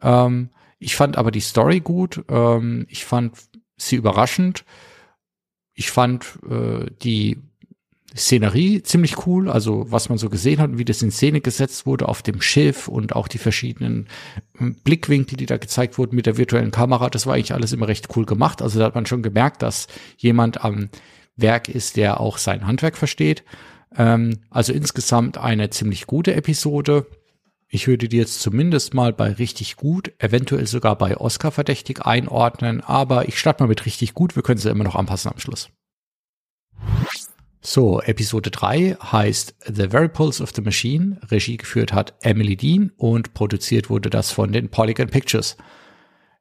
Ähm, 0.00 0.50
ich 0.78 0.96
fand 0.96 1.16
aber 1.16 1.30
die 1.30 1.40
Story 1.40 1.80
gut, 1.80 2.24
ähm, 2.28 2.86
ich 2.88 3.04
fand 3.04 3.36
sie 3.76 3.96
überraschend. 3.96 4.64
Ich 5.74 5.90
fand 5.90 6.38
äh, 6.48 6.86
die 7.02 7.38
Szenerie 8.14 8.82
ziemlich 8.82 9.26
cool, 9.26 9.48
also 9.48 9.86
was 9.90 10.08
man 10.08 10.18
so 10.18 10.28
gesehen 10.28 10.60
hat 10.60 10.70
und 10.70 10.78
wie 10.78 10.84
das 10.84 11.00
in 11.02 11.10
Szene 11.10 11.40
gesetzt 11.40 11.86
wurde 11.86 12.08
auf 12.08 12.22
dem 12.22 12.42
Schiff 12.42 12.88
und 12.88 13.16
auch 13.16 13.26
die 13.26 13.38
verschiedenen 13.38 14.08
hm, 14.58 14.76
Blickwinkel, 14.84 15.36
die 15.36 15.46
da 15.46 15.56
gezeigt 15.56 15.96
wurden 15.96 16.16
mit 16.16 16.26
der 16.26 16.36
virtuellen 16.36 16.70
Kamera, 16.72 17.08
das 17.08 17.26
war 17.26 17.34
eigentlich 17.34 17.54
alles 17.54 17.72
immer 17.72 17.88
recht 17.88 18.08
cool 18.16 18.26
gemacht. 18.26 18.60
Also 18.60 18.78
da 18.78 18.84
hat 18.84 18.94
man 18.94 19.06
schon 19.06 19.22
gemerkt, 19.22 19.62
dass 19.62 19.86
jemand 20.18 20.62
am 20.62 20.90
Werk 21.36 21.68
ist, 21.68 21.96
der 21.96 22.20
auch 22.20 22.38
sein 22.38 22.66
Handwerk 22.66 22.96
versteht. 22.96 23.44
Ähm, 23.96 24.40
also 24.50 24.72
insgesamt 24.72 25.38
eine 25.38 25.70
ziemlich 25.70 26.06
gute 26.06 26.34
Episode. 26.34 27.06
Ich 27.68 27.86
würde 27.88 28.08
die 28.08 28.18
jetzt 28.18 28.42
zumindest 28.42 28.92
mal 28.92 29.12
bei 29.12 29.32
richtig 29.32 29.76
gut, 29.76 30.12
eventuell 30.18 30.66
sogar 30.66 30.96
bei 30.96 31.16
Oscar 31.16 31.50
verdächtig 31.50 32.04
einordnen, 32.04 32.82
aber 32.82 33.28
ich 33.28 33.38
starte 33.38 33.62
mal 33.62 33.68
mit 33.68 33.86
richtig 33.86 34.12
gut. 34.12 34.36
Wir 34.36 34.42
können 34.42 34.58
sie 34.58 34.68
immer 34.68 34.84
noch 34.84 34.94
anpassen 34.94 35.32
am 35.32 35.38
Schluss. 35.38 35.70
So, 37.64 38.02
Episode 38.02 38.50
3 38.50 38.96
heißt 39.00 39.54
The 39.66 39.88
Very 39.88 40.08
Pulse 40.08 40.42
of 40.42 40.50
the 40.54 40.62
Machine. 40.62 41.18
Regie 41.30 41.56
geführt 41.56 41.92
hat 41.92 42.14
Emily 42.20 42.56
Dean 42.56 42.90
und 42.96 43.34
produziert 43.34 43.88
wurde 43.88 44.10
das 44.10 44.32
von 44.32 44.52
den 44.52 44.68
Polygon 44.68 45.08
Pictures. 45.08 45.56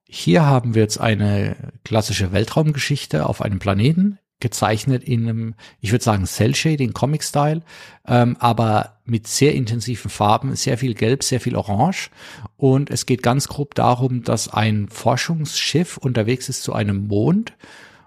Hier 0.03 0.45
haben 0.45 0.75
wir 0.75 0.81
jetzt 0.81 1.00
eine 1.00 1.74
klassische 1.86 2.33
Weltraumgeschichte 2.33 3.25
auf 3.25 3.41
einem 3.41 3.60
Planeten, 3.60 4.19
gezeichnet 4.41 5.03
in 5.03 5.29
einem, 5.29 5.55
ich 5.79 5.91
würde 5.91 6.03
sagen, 6.03 6.25
Cell-Shading-Comic-Style, 6.25 7.62
ähm, 8.07 8.36
aber 8.39 8.98
mit 9.05 9.27
sehr 9.27 9.53
intensiven 9.55 10.10
Farben, 10.10 10.55
sehr 10.55 10.77
viel 10.77 10.93
Gelb, 10.93 11.24
sehr 11.24 11.39
viel 11.39 11.55
Orange. 11.55 12.10
Und 12.57 12.89
es 12.89 13.05
geht 13.05 13.24
ganz 13.24 13.48
grob 13.48 13.75
darum, 13.75 14.24
dass 14.24 14.50
ein 14.50 14.88
Forschungsschiff 14.89 15.98
unterwegs 15.98 16.50
ist 16.50 16.63
zu 16.63 16.74
einem 16.74 17.07
Mond 17.07 17.53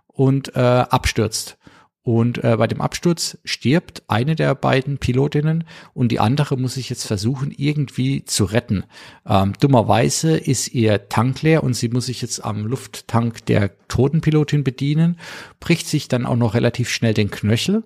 und 0.07 0.55
äh, 0.55 0.61
abstürzt. 0.61 1.57
Und 2.05 2.45
äh, 2.45 2.57
bei 2.59 2.67
dem 2.67 2.83
Absturz 2.83 3.39
stirbt 3.45 4.03
eine 4.09 4.37
der 4.37 4.55
beiden 4.55 4.99
Pilotinnen 4.99 5.65
und 5.95 6.13
die 6.13 6.21
andere 6.21 6.59
muss 6.59 6.75
sich 6.75 6.91
jetzt 6.91 7.07
versuchen, 7.07 7.51
irgendwie 7.57 8.27
zu 8.27 8.45
retten. 8.45 8.85
Ähm, 9.27 9.55
dummerweise 9.59 10.37
ist 10.37 10.75
ihr 10.75 11.09
Tank 11.09 11.41
leer 11.41 11.65
und 11.65 11.73
sie 11.73 11.89
muss 11.89 12.05
sich 12.07 12.21
jetzt 12.21 12.45
am 12.45 12.67
Lufttank 12.67 13.47
der 13.47 13.71
toten 13.89 14.21
Pilotin 14.21 14.65
bedienen, 14.65 15.19
bricht 15.61 15.87
sich 15.89 16.07
dann 16.07 16.27
auch 16.27 16.37
noch 16.37 16.53
relativ 16.53 16.91
schnell 16.91 17.15
den 17.15 17.31
Knöchel 17.31 17.85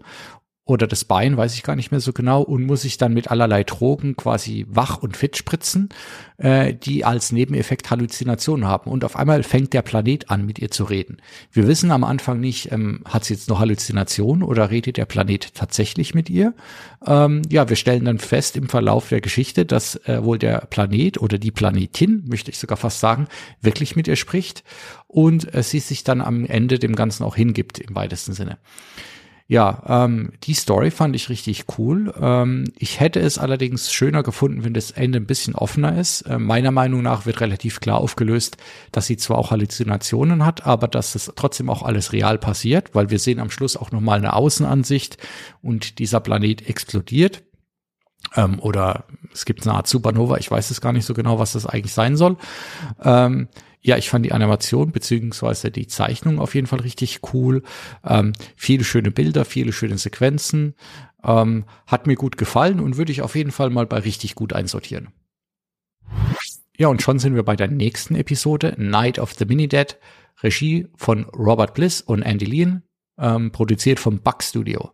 oder 0.69 0.87
das 0.87 1.07
Bein, 1.07 1.39
weiß 1.39 1.55
ich 1.55 1.63
gar 1.63 1.77
nicht 1.77 1.93
mehr 1.93 2.01
so 2.01 2.13
genau, 2.13 2.43
und 2.43 2.67
muss 2.67 2.83
sich 2.83 2.99
dann 2.99 3.15
mit 3.15 3.31
allerlei 3.31 3.65
Drogen 3.65 4.17
quasi 4.17 4.67
wach 4.69 4.99
und 4.99 5.17
fit 5.17 5.35
spritzen, 5.35 5.89
äh, 6.37 6.75
die 6.75 7.07
als 7.07 7.33
Nebeneffekt 7.33 7.91
Halluzinationen 7.91 8.67
haben. 8.67 8.91
Und 8.91 9.03
auf 9.03 9.17
einmal 9.17 9.43
fängt 9.45 9.73
der 9.73 9.81
Planet 9.81 10.31
an, 10.31 10.45
mit 10.45 10.59
ihr 10.59 10.71
zu 10.71 10.85
reden. 10.85 11.23
Wir 11.53 11.67
wissen 11.67 11.91
am 11.91 12.05
Anfang 12.05 12.39
nicht, 12.39 12.71
ähm, 12.71 13.01
hat 13.07 13.25
sie 13.25 13.33
jetzt 13.33 13.49
noch 13.49 13.61
Halluzinationen 13.61 14.43
oder 14.43 14.71
redet 14.71 14.99
der 14.99 15.07
Planet 15.07 15.55
tatsächlich 15.55 16.15
mit 16.15 16.29
ihr? 16.29 16.53
Ähm, 17.07 17.41
ja, 17.49 17.71
wir 17.71 17.77
stellen 17.77 18.05
dann 18.05 18.19
fest 18.19 18.55
im 18.55 18.69
Verlauf 18.69 19.09
der 19.09 19.23
Geschichte, 19.23 19.65
dass 19.65 19.97
äh, 20.07 20.23
wohl 20.23 20.39
der 20.39 20.67
Planet 20.67 21.19
oder 21.19 21.39
die 21.39 21.51
Planetin, 21.51 22.25
möchte 22.27 22.51
ich 22.51 22.59
sogar 22.59 22.77
fast 22.77 23.01
sagen, 23.01 23.27
wirklich 23.63 23.97
mit 23.97 24.07
ihr 24.07 24.17
spricht 24.17 24.65
und 25.07 25.55
äh, 25.55 25.63
sie 25.63 25.81
sich 25.81 26.05
dann 26.05 26.21
am 26.21 26.45
Ende 26.45 26.79
dem 26.79 26.95
Ganzen 26.95 27.25
auch 27.25 27.37
hingibt 27.37 27.79
im 27.79 27.95
weitesten 27.95 28.35
Sinne. 28.35 28.59
Ja, 29.51 29.83
ähm, 30.05 30.33
die 30.43 30.53
Story 30.53 30.91
fand 30.91 31.17
ich 31.17 31.31
richtig 31.31 31.65
cool. 31.79 32.13
Ähm, 32.21 32.65
ich 32.77 33.01
hätte 33.01 33.19
es 33.19 33.39
allerdings 33.39 33.91
schöner 33.91 34.23
gefunden, 34.23 34.63
wenn 34.63 34.75
das 34.75 34.91
Ende 34.91 35.19
ein 35.19 35.27
bisschen 35.27 35.55
offener 35.55 35.99
ist. 35.99 36.21
Äh, 36.23 36.39
meiner 36.39 36.71
Meinung 36.71 37.01
nach 37.01 37.25
wird 37.25 37.41
relativ 37.41 37.81
klar 37.81 37.97
aufgelöst, 37.97 38.59
dass 38.93 39.07
sie 39.07 39.17
zwar 39.17 39.39
auch 39.39 39.51
Halluzinationen 39.51 40.45
hat, 40.45 40.67
aber 40.67 40.87
dass 40.87 41.15
es 41.15 41.33
trotzdem 41.35 41.71
auch 41.71 41.83
alles 41.83 42.13
real 42.13 42.37
passiert, 42.37 42.95
weil 42.95 43.09
wir 43.09 43.19
sehen 43.19 43.41
am 43.41 43.51
Schluss 43.51 43.79
auch 43.79 43.91
nochmal 43.91 44.19
eine 44.19 44.35
Außenansicht 44.35 45.17
und 45.63 45.99
dieser 45.99 46.21
Planet 46.21 46.69
explodiert. 46.69 47.43
Ähm, 48.37 48.61
oder 48.61 49.05
es 49.33 49.47
gibt 49.47 49.67
eine 49.67 49.77
Art 49.77 49.87
Supernova, 49.87 50.37
ich 50.37 50.51
weiß 50.51 50.71
es 50.71 50.83
gar 50.83 50.93
nicht 50.93 51.07
so 51.07 51.15
genau, 51.15 51.39
was 51.39 51.53
das 51.53 51.65
eigentlich 51.65 51.95
sein 51.95 52.19
soll. 52.19 52.37
Ähm, 53.03 53.49
ja, 53.81 53.97
ich 53.97 54.11
fand 54.11 54.25
die 54.25 54.33
Animation 54.33 54.93
beziehungsweise 54.93 55.71
die 55.71 55.87
Zeichnung 55.87 56.39
auf 56.41 56.55
jeden 56.55 56.67
Fall 56.67 56.81
richtig 56.81 57.21
cool. 57.33 57.63
Ähm, 58.05 58.33
viele 58.57 58.85
schöne 58.85 59.11
Bilder, 59.11 59.45
viele 59.45 59.73
schöne 59.73 59.99
Sequenzen. 59.99 60.75
Ähm, 61.25 61.65
hat 61.87 62.07
mir 62.07 62.17
gut 62.17 62.37
gefallen 62.37 62.81
und 62.81 62.97
würde 62.97 63.13
ich 63.13 63.23
auf 63.23 63.35
jeden 63.35 63.51
Fall 63.51 63.71
mal 63.71 63.87
bei 63.87 63.99
richtig 63.99 64.35
gut 64.35 64.53
einsortieren. 64.53 65.09
Ja, 66.77 66.89
und 66.89 67.03
schon 67.03 67.19
sind 67.19 67.35
wir 67.35 67.43
bei 67.43 67.57
der 67.57 67.69
nächsten 67.69 68.15
Episode, 68.15 68.75
Night 68.79 69.19
of 69.19 69.33
the 69.33 69.45
Mini-Dead. 69.45 69.97
Regie 70.43 70.87
von 70.95 71.25
Robert 71.25 71.75
Bliss 71.75 72.01
und 72.01 72.23
Andy 72.23 72.45
Lean, 72.45 72.83
ähm, 73.19 73.51
produziert 73.51 73.99
vom 73.99 74.21
Bug 74.21 74.43
Studio. 74.43 74.93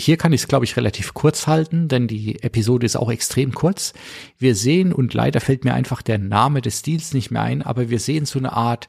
Hier 0.00 0.16
kann 0.16 0.32
ich 0.32 0.42
es, 0.42 0.48
glaube 0.48 0.64
ich, 0.64 0.76
relativ 0.76 1.12
kurz 1.12 1.48
halten, 1.48 1.88
denn 1.88 2.06
die 2.06 2.40
Episode 2.42 2.86
ist 2.86 2.96
auch 2.96 3.10
extrem 3.10 3.52
kurz. 3.52 3.94
Wir 4.38 4.54
sehen, 4.54 4.92
und 4.92 5.12
leider 5.12 5.40
fällt 5.40 5.64
mir 5.64 5.74
einfach 5.74 6.02
der 6.02 6.18
Name 6.18 6.60
des 6.60 6.78
Stils 6.78 7.14
nicht 7.14 7.32
mehr 7.32 7.42
ein, 7.42 7.62
aber 7.62 7.90
wir 7.90 7.98
sehen 7.98 8.24
so 8.24 8.38
eine 8.38 8.52
Art 8.52 8.88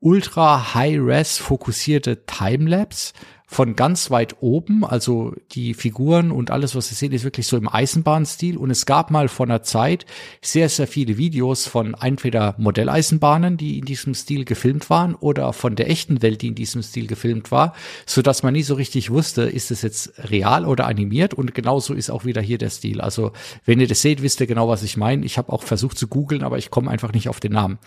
ultra 0.00 0.74
high-res 0.74 1.38
fokussierte 1.38 2.24
Timelapse 2.26 3.12
von 3.52 3.74
ganz 3.74 4.12
weit 4.12 4.36
oben, 4.42 4.84
also 4.84 5.34
die 5.50 5.74
Figuren 5.74 6.30
und 6.30 6.52
alles, 6.52 6.76
was 6.76 6.86
Sie 6.86 6.94
sehen, 6.94 7.10
ist 7.10 7.24
wirklich 7.24 7.48
so 7.48 7.56
im 7.56 7.68
Eisenbahnstil. 7.68 8.56
Und 8.56 8.70
es 8.70 8.86
gab 8.86 9.10
mal 9.10 9.26
vor 9.26 9.44
einer 9.44 9.64
Zeit 9.64 10.06
sehr, 10.40 10.68
sehr 10.68 10.86
viele 10.86 11.18
Videos 11.18 11.66
von 11.66 11.96
entweder 12.00 12.54
Modelleisenbahnen, 12.58 13.56
die 13.56 13.80
in 13.80 13.86
diesem 13.86 14.14
Stil 14.14 14.44
gefilmt 14.44 14.88
waren, 14.88 15.16
oder 15.16 15.52
von 15.52 15.74
der 15.74 15.90
echten 15.90 16.22
Welt, 16.22 16.42
die 16.42 16.46
in 16.46 16.54
diesem 16.54 16.80
Stil 16.84 17.08
gefilmt 17.08 17.50
war, 17.50 17.74
so 18.06 18.22
dass 18.22 18.44
man 18.44 18.52
nie 18.52 18.62
so 18.62 18.74
richtig 18.74 19.10
wusste, 19.10 19.42
ist 19.42 19.72
es 19.72 19.82
jetzt 19.82 20.12
real 20.30 20.64
oder 20.64 20.86
animiert. 20.86 21.34
Und 21.34 21.52
genauso 21.52 21.92
ist 21.92 22.08
auch 22.08 22.24
wieder 22.24 22.40
hier 22.40 22.58
der 22.58 22.70
Stil. 22.70 23.00
Also 23.00 23.32
wenn 23.64 23.80
ihr 23.80 23.88
das 23.88 24.00
seht, 24.00 24.22
wisst 24.22 24.38
ihr 24.38 24.46
genau, 24.46 24.68
was 24.68 24.84
ich 24.84 24.96
meine. 24.96 25.26
Ich 25.26 25.38
habe 25.38 25.52
auch 25.52 25.64
versucht 25.64 25.98
zu 25.98 26.06
googeln, 26.06 26.44
aber 26.44 26.58
ich 26.58 26.70
komme 26.70 26.88
einfach 26.88 27.12
nicht 27.12 27.28
auf 27.28 27.40
den 27.40 27.54
Namen. 27.54 27.80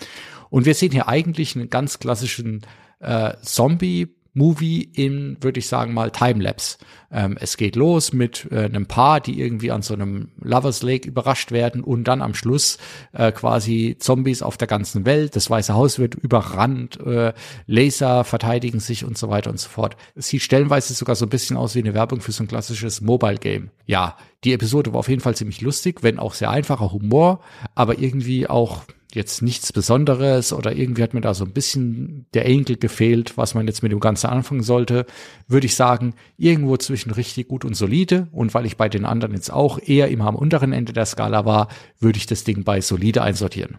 Und 0.49 0.65
wir 0.65 0.75
sehen 0.75 0.91
hier 0.91 1.07
eigentlich 1.07 1.55
einen 1.55 1.69
ganz 1.69 1.99
klassischen 1.99 2.63
äh, 2.99 3.35
Zombie 3.43 4.09
Movie 4.33 4.81
in, 4.81 5.37
würde 5.41 5.59
ich 5.59 5.67
sagen 5.67 5.93
mal, 5.93 6.11
Timelapse. 6.11 6.77
Ähm, 7.11 7.37
es 7.39 7.57
geht 7.57 7.75
los 7.75 8.13
mit 8.13 8.47
äh, 8.51 8.65
einem 8.65 8.87
Paar, 8.87 9.19
die 9.19 9.39
irgendwie 9.39 9.71
an 9.71 9.83
so 9.83 9.93
einem 9.93 10.29
Lovers 10.41 10.81
Lake 10.81 11.07
überrascht 11.07 11.51
werden 11.51 11.83
und 11.83 12.05
dann 12.05 12.21
am 12.21 12.33
Schluss 12.33 12.79
äh, 13.11 13.31
quasi 13.31 13.95
Zombies 13.99 14.41
auf 14.41 14.57
der 14.57 14.67
ganzen 14.67 15.05
Welt. 15.05 15.35
Das 15.35 15.49
Weiße 15.49 15.75
Haus 15.75 15.99
wird 15.99 16.15
überrannt, 16.15 16.99
äh, 17.05 17.33
Laser 17.67 18.23
verteidigen 18.23 18.79
sich 18.79 19.05
und 19.05 19.17
so 19.17 19.29
weiter 19.29 19.51
und 19.51 19.59
so 19.59 19.69
fort. 19.69 19.95
Es 20.15 20.27
sieht 20.27 20.41
stellenweise 20.41 20.93
sogar 20.93 21.15
so 21.15 21.25
ein 21.25 21.29
bisschen 21.29 21.55
aus 21.55 21.75
wie 21.75 21.79
eine 21.79 21.93
Werbung 21.93 22.21
für 22.21 22.31
so 22.31 22.43
ein 22.43 22.47
klassisches 22.47 23.01
Mobile 23.01 23.37
Game. 23.37 23.69
Ja, 23.85 24.17
die 24.43 24.53
Episode 24.53 24.93
war 24.93 24.99
auf 24.99 25.09
jeden 25.09 25.21
Fall 25.21 25.35
ziemlich 25.35 25.61
lustig, 25.61 26.01
wenn 26.01 26.17
auch 26.17 26.33
sehr 26.33 26.49
einfacher 26.49 26.91
Humor, 26.91 27.41
aber 27.75 27.99
irgendwie 27.99 28.47
auch 28.49 28.83
jetzt 29.15 29.41
nichts 29.41 29.71
Besonderes 29.71 30.53
oder 30.53 30.75
irgendwie 30.75 31.03
hat 31.03 31.13
mir 31.13 31.21
da 31.21 31.33
so 31.33 31.45
ein 31.45 31.51
bisschen 31.51 32.25
der 32.33 32.45
Enkel 32.45 32.77
gefehlt, 32.77 33.37
was 33.37 33.53
man 33.53 33.67
jetzt 33.67 33.83
mit 33.83 33.91
dem 33.91 33.99
Ganzen 33.99 34.27
anfangen 34.27 34.63
sollte, 34.63 35.05
würde 35.47 35.65
ich 35.65 35.75
sagen, 35.75 36.15
irgendwo 36.37 36.77
zwischen 36.77 37.11
richtig 37.11 37.47
gut 37.47 37.65
und 37.65 37.75
solide. 37.75 38.27
Und 38.31 38.53
weil 38.53 38.65
ich 38.65 38.77
bei 38.77 38.89
den 38.89 39.05
anderen 39.05 39.33
jetzt 39.33 39.51
auch 39.51 39.79
eher 39.79 40.09
immer 40.09 40.27
am 40.27 40.35
unteren 40.35 40.73
Ende 40.73 40.93
der 40.93 41.05
Skala 41.05 41.45
war, 41.45 41.67
würde 41.99 42.17
ich 42.17 42.25
das 42.25 42.43
Ding 42.43 42.63
bei 42.63 42.81
solide 42.81 43.21
einsortieren. 43.21 43.77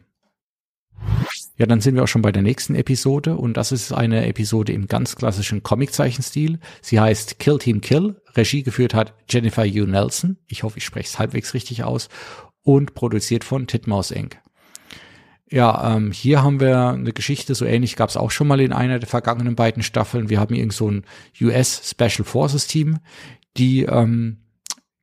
Ja, 1.56 1.66
dann 1.66 1.80
sind 1.80 1.94
wir 1.94 2.02
auch 2.02 2.08
schon 2.08 2.22
bei 2.22 2.32
der 2.32 2.42
nächsten 2.42 2.74
Episode 2.74 3.36
und 3.36 3.56
das 3.56 3.70
ist 3.70 3.92
eine 3.92 4.26
Episode 4.26 4.72
im 4.72 4.88
ganz 4.88 5.14
klassischen 5.14 5.62
Comiczeichenstil. 5.62 6.58
Sie 6.82 6.98
heißt 6.98 7.38
Kill 7.38 7.58
Team 7.58 7.80
Kill. 7.80 8.20
Regie 8.34 8.64
geführt 8.64 8.92
hat 8.92 9.14
Jennifer 9.28 9.64
Hugh 9.64 9.86
Nelson. 9.86 10.38
Ich 10.48 10.64
hoffe, 10.64 10.78
ich 10.78 10.84
spreche 10.84 11.08
es 11.08 11.18
halbwegs 11.20 11.54
richtig 11.54 11.84
aus. 11.84 12.08
Und 12.62 12.94
produziert 12.94 13.44
von 13.44 13.68
Titmouse 13.68 14.10
Inc. 14.10 14.40
Ja, 15.50 15.96
ähm, 15.96 16.10
hier 16.10 16.42
haben 16.42 16.58
wir 16.58 16.88
eine 16.88 17.12
Geschichte, 17.12 17.54
so 17.54 17.64
ähnlich 17.64 17.96
gab 17.96 18.08
es 18.08 18.16
auch 18.16 18.30
schon 18.30 18.48
mal 18.48 18.60
in 18.60 18.72
einer 18.72 18.98
der 18.98 19.08
vergangenen 19.08 19.54
beiden 19.54 19.82
Staffeln. 19.82 20.30
Wir 20.30 20.40
haben 20.40 20.54
irgend 20.54 20.72
so 20.72 20.90
ein 20.90 21.04
US 21.40 21.90
Special 21.90 22.24
Forces 22.24 22.66
Team, 22.66 22.98
die 23.56 23.82
ähm, 23.82 24.38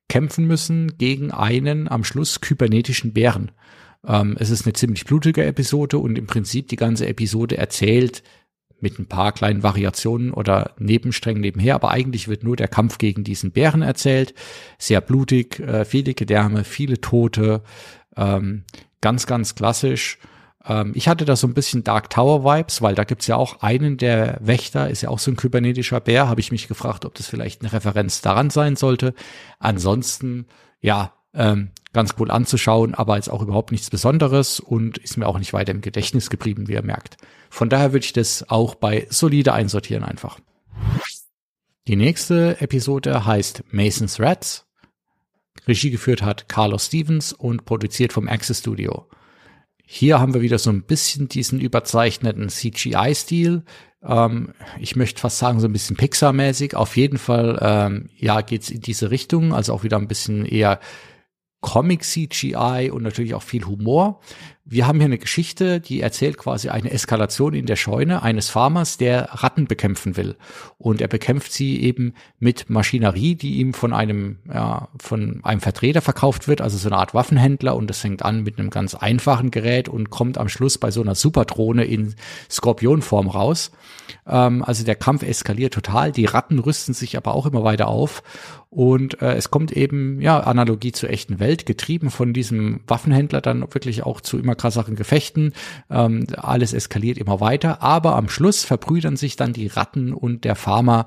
kämpfen 0.09 0.45
müssen 0.45 0.97
gegen 0.97 1.31
einen 1.31 1.87
am 1.87 2.03
Schluss 2.03 2.41
kybernetischen 2.41 3.13
Bären. 3.13 3.51
Ähm, 4.05 4.35
es 4.39 4.49
ist 4.49 4.65
eine 4.65 4.73
ziemlich 4.73 5.05
blutige 5.05 5.45
Episode 5.45 5.99
und 5.99 6.17
im 6.17 6.25
Prinzip 6.27 6.67
die 6.69 6.75
ganze 6.75 7.07
Episode 7.07 7.57
erzählt 7.57 8.23
mit 8.81 8.97
ein 8.97 9.05
paar 9.05 9.31
kleinen 9.31 9.63
Variationen 9.63 10.31
oder 10.31 10.73
Nebensträngen 10.79 11.41
nebenher, 11.41 11.75
aber 11.75 11.91
eigentlich 11.91 12.27
wird 12.27 12.43
nur 12.43 12.55
der 12.55 12.67
Kampf 12.67 12.97
gegen 12.97 13.23
diesen 13.23 13.51
Bären 13.51 13.83
erzählt. 13.83 14.33
Sehr 14.79 15.01
blutig, 15.01 15.59
äh, 15.59 15.85
viele 15.85 16.15
Gedärme, 16.15 16.63
viele 16.63 16.99
Tote, 16.99 17.61
ähm, 18.17 18.63
ganz, 19.01 19.27
ganz 19.27 19.55
klassisch. 19.55 20.17
Ähm, 20.65 20.91
ich 20.95 21.07
hatte 21.07 21.25
da 21.25 21.35
so 21.35 21.47
ein 21.47 21.53
bisschen 21.53 21.83
Dark 21.83 22.09
Tower 22.09 22.43
Vibes, 22.43 22.81
weil 22.81 22.95
da 22.95 23.03
gibt's 23.03 23.27
ja 23.27 23.35
auch 23.35 23.61
einen 23.61 23.97
der 23.97 24.37
Wächter, 24.41 24.89
ist 24.89 25.01
ja 25.01 25.09
auch 25.09 25.19
so 25.19 25.31
ein 25.31 25.37
kybernetischer 25.37 25.99
Bär, 25.99 26.27
habe 26.27 26.41
ich 26.41 26.51
mich 26.51 26.67
gefragt, 26.67 27.05
ob 27.05 27.15
das 27.15 27.27
vielleicht 27.27 27.61
eine 27.61 27.73
Referenz 27.73 28.21
daran 28.21 28.49
sein 28.49 28.75
sollte. 28.75 29.13
Ansonsten, 29.59 30.45
ja, 30.79 31.13
ähm, 31.33 31.71
ganz 31.93 32.15
cool 32.19 32.31
anzuschauen, 32.31 32.93
aber 32.95 33.15
jetzt 33.15 33.29
auch 33.29 33.41
überhaupt 33.41 33.71
nichts 33.71 33.89
Besonderes 33.89 34.59
und 34.59 34.97
ist 34.97 35.17
mir 35.17 35.27
auch 35.27 35.39
nicht 35.39 35.53
weiter 35.53 35.71
im 35.71 35.81
Gedächtnis 35.81 36.29
geblieben, 36.29 36.67
wie 36.67 36.73
ihr 36.73 36.83
merkt. 36.83 37.17
Von 37.49 37.69
daher 37.69 37.91
würde 37.93 38.05
ich 38.05 38.13
das 38.13 38.49
auch 38.49 38.75
bei 38.75 39.07
solide 39.09 39.53
einsortieren 39.53 40.03
einfach. 40.03 40.39
Die 41.87 41.95
nächste 41.95 42.61
Episode 42.61 43.25
heißt 43.25 43.63
Mason's 43.71 44.19
Rats. 44.19 44.65
Regie 45.67 45.91
geführt 45.91 46.21
hat 46.21 46.49
Carlos 46.49 46.87
Stevens 46.87 47.33
und 47.33 47.65
produziert 47.65 48.13
vom 48.13 48.27
Access 48.27 48.59
Studio. 48.59 49.07
Hier 49.83 50.19
haben 50.19 50.33
wir 50.33 50.41
wieder 50.41 50.57
so 50.57 50.69
ein 50.69 50.83
bisschen 50.83 51.27
diesen 51.27 51.59
überzeichneten 51.59 52.49
CGI-Stil. 52.49 53.63
Ähm, 54.03 54.53
ich 54.79 54.95
möchte 54.95 55.19
fast 55.19 55.37
sagen, 55.37 55.59
so 55.59 55.67
ein 55.67 55.73
bisschen 55.73 55.97
Pixar-mäßig. 55.97 56.75
Auf 56.75 56.95
jeden 56.95 57.17
Fall, 57.17 57.59
ähm, 57.61 58.09
ja, 58.15 58.41
geht's 58.41 58.69
in 58.69 58.81
diese 58.81 59.11
Richtung. 59.11 59.53
Also 59.53 59.73
auch 59.73 59.83
wieder 59.83 59.97
ein 59.97 60.07
bisschen 60.07 60.45
eher 60.45 60.79
Comic-CGI 61.61 62.89
und 62.91 63.03
natürlich 63.03 63.33
auch 63.35 63.43
viel 63.43 63.65
Humor. 63.65 64.21
Wir 64.63 64.87
haben 64.87 64.99
hier 64.99 65.05
eine 65.05 65.17
Geschichte, 65.17 65.79
die 65.79 66.01
erzählt 66.01 66.37
quasi 66.37 66.69
eine 66.69 66.91
Eskalation 66.91 67.53
in 67.53 67.65
der 67.65 67.75
Scheune 67.75 68.21
eines 68.21 68.49
Farmers, 68.49 68.97
der 68.97 69.29
Ratten 69.31 69.65
bekämpfen 69.65 70.17
will. 70.17 70.35
Und 70.77 71.01
er 71.01 71.07
bekämpft 71.07 71.51
sie 71.51 71.81
eben 71.81 72.13
mit 72.39 72.69
Maschinerie, 72.69 73.35
die 73.35 73.55
ihm 73.55 73.73
von 73.73 73.91
einem, 73.91 74.37
ja, 74.47 74.89
von 74.99 75.41
einem 75.43 75.61
Vertreter 75.61 76.01
verkauft 76.01 76.47
wird, 76.47 76.61
also 76.61 76.77
so 76.77 76.89
eine 76.89 76.97
Art 76.97 77.13
Waffenhändler. 77.13 77.75
Und 77.75 77.89
das 77.89 77.99
fängt 77.99 78.23
an 78.23 78.43
mit 78.43 78.59
einem 78.59 78.69
ganz 78.69 78.93
einfachen 78.93 79.51
Gerät 79.51 79.89
und 79.89 80.11
kommt 80.11 80.37
am 80.37 80.47
Schluss 80.47 80.77
bei 80.77 80.91
so 80.91 81.01
einer 81.01 81.15
Superdrohne 81.15 81.83
in 81.83 82.15
Skorpionform 82.49 83.29
raus. 83.29 83.71
Ähm, 84.27 84.63
also 84.63 84.83
der 84.83 84.95
Kampf 84.95 85.23
eskaliert 85.23 85.73
total. 85.73 86.11
Die 86.11 86.25
Ratten 86.25 86.59
rüsten 86.59 86.93
sich 86.93 87.17
aber 87.17 87.33
auch 87.33 87.45
immer 87.45 87.63
weiter 87.63 87.87
auf. 87.87 88.21
Und 88.69 89.21
äh, 89.21 89.33
es 89.33 89.51
kommt 89.51 89.73
eben, 89.73 90.21
ja, 90.21 90.39
Analogie 90.39 90.93
zur 90.93 91.09
echten 91.09 91.41
Welt, 91.41 91.65
getrieben 91.65 92.09
von 92.09 92.31
diesem 92.31 92.79
Waffenhändler 92.87 93.41
dann 93.41 93.61
wirklich 93.61 94.03
auch 94.03 94.21
zu 94.21 94.39
immer 94.39 94.50
krasseren 94.55 94.95
Gefechten. 94.95 95.53
Ähm, 95.89 96.27
alles 96.37 96.73
eskaliert 96.73 97.17
immer 97.17 97.39
weiter, 97.39 97.81
aber 97.81 98.15
am 98.15 98.29
Schluss 98.29 98.63
verbrüdern 98.63 99.17
sich 99.17 99.35
dann 99.35 99.53
die 99.53 99.67
Ratten 99.67 100.13
und 100.13 100.43
der 100.43 100.55
Farmer 100.55 101.05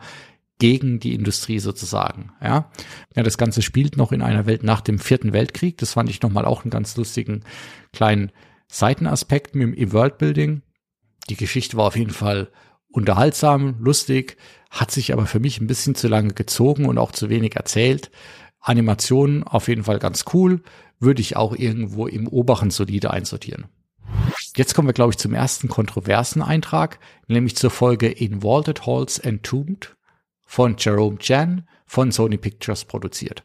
gegen 0.58 1.00
die 1.00 1.14
Industrie 1.14 1.58
sozusagen. 1.58 2.32
Ja, 2.42 2.70
ja 3.14 3.22
das 3.22 3.38
Ganze 3.38 3.62
spielt 3.62 3.96
noch 3.96 4.12
in 4.12 4.22
einer 4.22 4.46
Welt 4.46 4.62
nach 4.62 4.80
dem 4.80 4.98
Vierten 4.98 5.32
Weltkrieg. 5.32 5.78
Das 5.78 5.94
fand 5.94 6.08
ich 6.10 6.22
nochmal 6.22 6.44
auch 6.44 6.64
einen 6.64 6.70
ganz 6.70 6.96
lustigen 6.96 7.42
kleinen 7.92 8.30
Seitenaspekt 8.68 9.54
im, 9.54 9.74
im 9.74 9.92
Worldbuilding. 9.92 10.62
Die 11.28 11.36
Geschichte 11.36 11.76
war 11.76 11.86
auf 11.86 11.96
jeden 11.96 12.12
Fall 12.12 12.48
unterhaltsam, 12.88 13.76
lustig, 13.80 14.36
hat 14.70 14.90
sich 14.90 15.12
aber 15.12 15.26
für 15.26 15.40
mich 15.40 15.60
ein 15.60 15.66
bisschen 15.66 15.94
zu 15.94 16.06
lange 16.06 16.32
gezogen 16.32 16.86
und 16.86 16.98
auch 16.98 17.12
zu 17.12 17.28
wenig 17.28 17.56
erzählt. 17.56 18.10
Animationen 18.60 19.42
auf 19.42 19.68
jeden 19.68 19.84
Fall 19.84 19.98
ganz 19.98 20.24
cool, 20.32 20.62
würde 21.04 21.20
ich 21.20 21.37
auch 21.37 21.54
irgendwo 21.54 22.06
im 22.06 22.26
oberen 22.26 22.70
solide 22.70 23.11
einsortieren. 23.11 23.66
Jetzt 24.56 24.75
kommen 24.75 24.88
wir, 24.88 24.92
glaube 24.92 25.12
ich, 25.12 25.18
zum 25.18 25.34
ersten 25.34 25.68
kontroversen 25.68 26.42
Eintrag, 26.42 26.99
nämlich 27.26 27.56
zur 27.56 27.70
Folge 27.70 28.08
In 28.08 28.42
Vaulted 28.42 28.87
Halls 28.87 29.18
Entombed 29.18 29.96
von 30.46 30.76
Jerome 30.78 31.18
Jan 31.20 31.68
von 31.87 32.12
Sony 32.12 32.37
Pictures 32.37 32.84
produziert. 32.84 33.44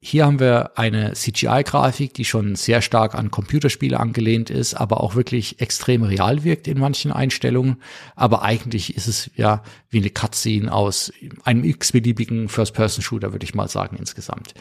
Hier 0.00 0.26
haben 0.26 0.38
wir 0.38 0.78
eine 0.78 1.14
CGI-Grafik, 1.14 2.14
die 2.14 2.24
schon 2.24 2.54
sehr 2.54 2.82
stark 2.82 3.16
an 3.16 3.32
Computerspiele 3.32 3.98
angelehnt 3.98 4.48
ist, 4.48 4.74
aber 4.74 5.02
auch 5.02 5.16
wirklich 5.16 5.60
extrem 5.60 6.04
real 6.04 6.44
wirkt 6.44 6.68
in 6.68 6.78
manchen 6.78 7.10
Einstellungen. 7.10 7.82
Aber 8.14 8.42
eigentlich 8.42 8.96
ist 8.96 9.08
es 9.08 9.28
ja 9.34 9.64
wie 9.90 9.98
eine 9.98 10.10
Cutscene 10.10 10.72
aus 10.72 11.12
einem 11.42 11.64
x-beliebigen 11.64 12.48
First-Person-Shooter, 12.48 13.32
würde 13.32 13.44
ich 13.44 13.56
mal 13.56 13.68
sagen, 13.68 13.96
insgesamt. 13.96 14.54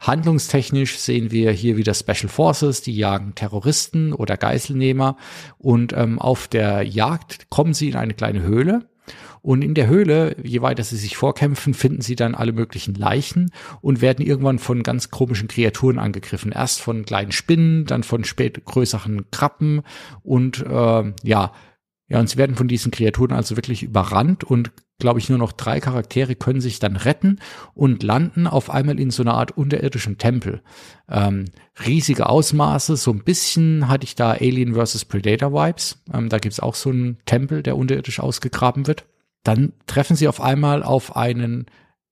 Handlungstechnisch 0.00 0.98
sehen 0.98 1.30
wir 1.30 1.52
hier 1.52 1.76
wieder 1.76 1.94
Special 1.94 2.28
Forces, 2.28 2.80
die 2.82 2.96
jagen 2.96 3.34
Terroristen 3.34 4.12
oder 4.12 4.36
Geiselnehmer 4.36 5.16
und 5.58 5.92
ähm, 5.92 6.18
auf 6.18 6.48
der 6.48 6.82
Jagd 6.82 7.50
kommen 7.50 7.74
sie 7.74 7.90
in 7.90 7.96
eine 7.96 8.14
kleine 8.14 8.42
Höhle 8.42 8.88
und 9.42 9.62
in 9.62 9.74
der 9.74 9.86
Höhle, 9.86 10.36
je 10.42 10.60
weiter 10.60 10.82
sie 10.84 10.96
sich 10.96 11.16
vorkämpfen, 11.16 11.74
finden 11.74 12.02
sie 12.02 12.16
dann 12.16 12.34
alle 12.34 12.52
möglichen 12.52 12.94
Leichen 12.94 13.52
und 13.80 14.00
werden 14.00 14.24
irgendwann 14.24 14.58
von 14.58 14.82
ganz 14.82 15.10
komischen 15.10 15.48
Kreaturen 15.48 15.98
angegriffen. 15.98 16.52
Erst 16.52 16.80
von 16.80 17.04
kleinen 17.04 17.32
Spinnen, 17.32 17.86
dann 17.86 18.02
von 18.02 18.24
spät 18.24 18.64
größeren 18.64 19.30
Krabben 19.30 19.82
und 20.22 20.64
äh, 20.66 21.12
ja, 21.22 21.52
ja, 22.08 22.18
und 22.18 22.28
sie 22.28 22.38
werden 22.38 22.56
von 22.56 22.68
diesen 22.68 22.90
Kreaturen 22.90 23.32
also 23.32 23.56
wirklich 23.56 23.82
überrannt 23.84 24.42
und 24.44 24.72
glaube 25.00 25.18
ich 25.18 25.28
nur 25.28 25.38
noch 25.38 25.52
drei 25.52 25.80
Charaktere 25.80 26.36
können 26.36 26.60
sich 26.60 26.78
dann 26.78 26.96
retten 26.96 27.40
und 27.74 28.02
landen 28.02 28.46
auf 28.46 28.70
einmal 28.70 29.00
in 29.00 29.10
so 29.10 29.22
einer 29.22 29.34
Art 29.34 29.56
unterirdischen 29.56 30.18
Tempel. 30.18 30.62
Ähm, 31.08 31.46
riesige 31.84 32.28
Ausmaße, 32.28 32.96
so 32.96 33.10
ein 33.10 33.24
bisschen 33.24 33.88
hatte 33.88 34.04
ich 34.04 34.14
da 34.14 34.32
Alien 34.32 34.74
vs. 34.74 35.06
Predator 35.06 35.52
Vibes. 35.52 36.02
Ähm, 36.12 36.28
da 36.28 36.38
gibt's 36.38 36.60
auch 36.60 36.74
so 36.76 36.90
einen 36.90 37.18
Tempel, 37.26 37.62
der 37.62 37.76
unterirdisch 37.76 38.20
ausgegraben 38.20 38.86
wird. 38.86 39.06
Dann 39.42 39.72
treffen 39.86 40.16
sie 40.16 40.28
auf 40.28 40.40
einmal 40.40 40.82
auf 40.82 41.16
einen 41.16 41.66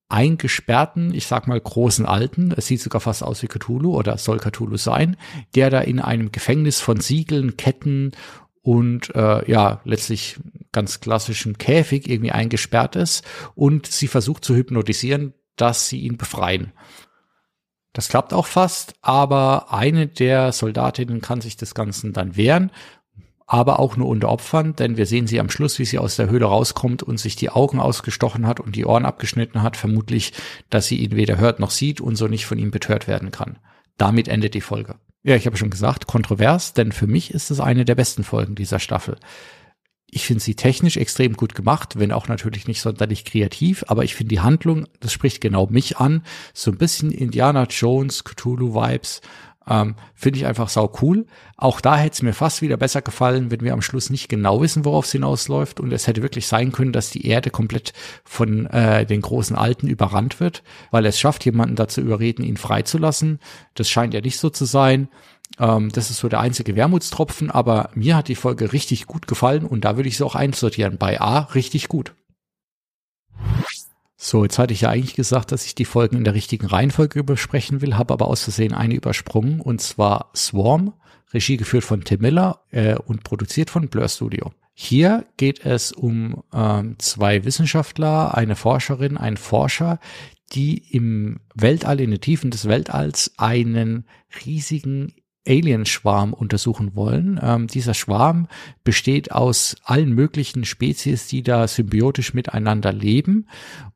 eingesperrten, 0.08 1.12
ich 1.12 1.26
sag 1.26 1.46
mal 1.48 1.60
großen 1.60 2.06
Alten, 2.06 2.52
es 2.56 2.66
sieht 2.66 2.80
sogar 2.80 3.00
fast 3.00 3.22
aus 3.22 3.42
wie 3.42 3.46
Cthulhu 3.46 3.94
oder 3.94 4.16
soll 4.16 4.38
Cthulhu 4.38 4.78
sein, 4.78 5.16
der 5.54 5.68
da 5.68 5.80
in 5.80 6.00
einem 6.00 6.32
Gefängnis 6.32 6.80
von 6.80 7.00
Siegeln, 7.00 7.56
Ketten 7.58 8.12
und 8.68 9.14
äh, 9.14 9.50
ja, 9.50 9.80
letztlich 9.84 10.38
ganz 10.72 11.00
klassischen 11.00 11.56
Käfig 11.56 12.06
irgendwie 12.06 12.32
eingesperrt 12.32 12.96
ist 12.96 13.24
und 13.54 13.86
sie 13.86 14.08
versucht 14.08 14.44
zu 14.44 14.54
hypnotisieren, 14.54 15.32
dass 15.56 15.88
sie 15.88 16.00
ihn 16.00 16.18
befreien. 16.18 16.74
Das 17.94 18.10
klappt 18.10 18.34
auch 18.34 18.44
fast, 18.44 18.92
aber 19.00 19.72
eine 19.72 20.06
der 20.06 20.52
Soldatinnen 20.52 21.22
kann 21.22 21.40
sich 21.40 21.56
des 21.56 21.74
Ganzen 21.74 22.12
dann 22.12 22.36
wehren 22.36 22.70
aber 23.50 23.78
auch 23.78 23.96
nur 23.96 24.08
unter 24.08 24.28
Opfern, 24.28 24.76
denn 24.76 24.98
wir 24.98 25.06
sehen 25.06 25.26
sie 25.26 25.40
am 25.40 25.48
Schluss, 25.48 25.78
wie 25.78 25.86
sie 25.86 25.98
aus 25.98 26.16
der 26.16 26.28
Höhle 26.28 26.44
rauskommt 26.44 27.02
und 27.02 27.18
sich 27.18 27.34
die 27.34 27.48
Augen 27.48 27.80
ausgestochen 27.80 28.46
hat 28.46 28.60
und 28.60 28.76
die 28.76 28.84
Ohren 28.84 29.06
abgeschnitten 29.06 29.62
hat, 29.62 29.78
vermutlich, 29.78 30.34
dass 30.68 30.86
sie 30.86 30.98
ihn 30.98 31.16
weder 31.16 31.38
hört 31.38 31.58
noch 31.58 31.70
sieht 31.70 32.02
und 32.02 32.16
so 32.16 32.28
nicht 32.28 32.44
von 32.44 32.58
ihm 32.58 32.70
betört 32.70 33.08
werden 33.08 33.30
kann. 33.30 33.58
Damit 33.96 34.28
endet 34.28 34.52
die 34.52 34.60
Folge. 34.60 34.96
Ja, 35.22 35.36
ich 35.36 35.46
habe 35.46 35.56
schon 35.56 35.70
gesagt, 35.70 36.06
kontrovers, 36.06 36.74
denn 36.74 36.92
für 36.92 37.06
mich 37.06 37.32
ist 37.34 37.50
es 37.50 37.60
eine 37.60 37.84
der 37.84 37.94
besten 37.94 38.24
Folgen 38.24 38.54
dieser 38.54 38.78
Staffel. 38.78 39.16
Ich 40.10 40.26
finde 40.26 40.42
sie 40.42 40.54
technisch 40.54 40.96
extrem 40.96 41.34
gut 41.34 41.54
gemacht, 41.54 41.98
wenn 41.98 42.12
auch 42.12 42.28
natürlich 42.28 42.66
nicht 42.66 42.80
sonderlich 42.80 43.26
kreativ, 43.26 43.84
aber 43.88 44.04
ich 44.04 44.14
finde 44.14 44.30
die 44.30 44.40
Handlung, 44.40 44.86
das 45.00 45.12
spricht 45.12 45.42
genau 45.42 45.66
mich 45.66 45.98
an, 45.98 46.22
so 46.54 46.70
ein 46.70 46.78
bisschen 46.78 47.10
Indiana 47.10 47.64
Jones, 47.64 48.24
Cthulhu 48.24 48.74
Vibes 48.74 49.20
ähm, 49.68 49.96
Finde 50.14 50.38
ich 50.38 50.46
einfach 50.46 50.68
sau 50.68 50.92
cool. 51.02 51.26
Auch 51.56 51.80
da 51.80 51.96
hätte 51.96 52.14
es 52.14 52.22
mir 52.22 52.32
fast 52.32 52.62
wieder 52.62 52.76
besser 52.76 53.02
gefallen, 53.02 53.50
wenn 53.50 53.60
wir 53.60 53.72
am 53.72 53.82
Schluss 53.82 54.10
nicht 54.10 54.28
genau 54.28 54.60
wissen, 54.60 54.84
worauf 54.84 55.04
es 55.04 55.12
hinausläuft. 55.12 55.80
Und 55.80 55.92
es 55.92 56.06
hätte 56.06 56.22
wirklich 56.22 56.46
sein 56.46 56.72
können, 56.72 56.92
dass 56.92 57.10
die 57.10 57.26
Erde 57.26 57.50
komplett 57.50 57.92
von 58.24 58.66
äh, 58.66 59.04
den 59.04 59.20
großen 59.20 59.56
Alten 59.56 59.88
überrannt 59.88 60.40
wird, 60.40 60.62
weil 60.90 61.04
es 61.06 61.20
schafft, 61.20 61.44
jemanden 61.44 61.76
dazu 61.76 62.00
überreden, 62.00 62.42
ihn 62.42 62.56
freizulassen. 62.56 63.40
Das 63.74 63.90
scheint 63.90 64.14
ja 64.14 64.20
nicht 64.20 64.38
so 64.38 64.50
zu 64.50 64.64
sein. 64.64 65.08
Ähm, 65.58 65.90
das 65.92 66.10
ist 66.10 66.18
so 66.18 66.28
der 66.28 66.40
einzige 66.40 66.74
Wermutstropfen, 66.74 67.50
aber 67.50 67.90
mir 67.94 68.16
hat 68.16 68.28
die 68.28 68.34
Folge 68.34 68.72
richtig 68.72 69.06
gut 69.06 69.26
gefallen 69.26 69.64
und 69.64 69.84
da 69.84 69.96
würde 69.96 70.08
ich 70.08 70.16
sie 70.16 70.24
auch 70.24 70.34
einsortieren. 70.34 70.98
Bei 70.98 71.20
A 71.20 71.40
richtig 71.54 71.88
gut. 71.88 72.14
So, 74.20 74.42
jetzt 74.42 74.58
hatte 74.58 74.72
ich 74.72 74.80
ja 74.80 74.90
eigentlich 74.90 75.14
gesagt, 75.14 75.52
dass 75.52 75.64
ich 75.64 75.76
die 75.76 75.84
Folgen 75.84 76.16
in 76.16 76.24
der 76.24 76.34
richtigen 76.34 76.66
Reihenfolge 76.66 77.22
besprechen 77.22 77.80
will, 77.80 77.96
habe 77.96 78.12
aber 78.12 78.26
aus 78.26 78.42
Versehen 78.42 78.74
eine 78.74 78.96
übersprungen 78.96 79.60
und 79.60 79.80
zwar 79.80 80.32
Swarm, 80.34 80.92
Regie 81.32 81.56
geführt 81.56 81.84
von 81.84 82.02
Tim 82.02 82.22
Miller 82.22 82.60
äh, 82.72 82.96
und 82.96 83.22
produziert 83.22 83.70
von 83.70 83.88
Blur 83.88 84.08
Studio. 84.08 84.50
Hier 84.74 85.24
geht 85.36 85.64
es 85.64 85.92
um 85.92 86.42
ähm, 86.52 86.96
zwei 86.98 87.44
Wissenschaftler, 87.44 88.36
eine 88.36 88.56
Forscherin, 88.56 89.16
ein 89.16 89.36
Forscher, 89.36 90.00
die 90.52 90.78
im 90.90 91.38
Weltall, 91.54 92.00
in 92.00 92.10
den 92.10 92.20
Tiefen 92.20 92.50
des 92.50 92.66
Weltalls 92.66 93.32
einen 93.36 94.04
riesigen 94.44 95.12
Alienschwarm 95.48 96.32
untersuchen 96.32 96.94
wollen. 96.94 97.40
Ähm, 97.42 97.66
dieser 97.66 97.94
Schwarm 97.94 98.48
besteht 98.84 99.32
aus 99.32 99.76
allen 99.82 100.12
möglichen 100.12 100.64
Spezies, 100.64 101.26
die 101.26 101.42
da 101.42 101.66
symbiotisch 101.66 102.34
miteinander 102.34 102.92
leben 102.92 103.46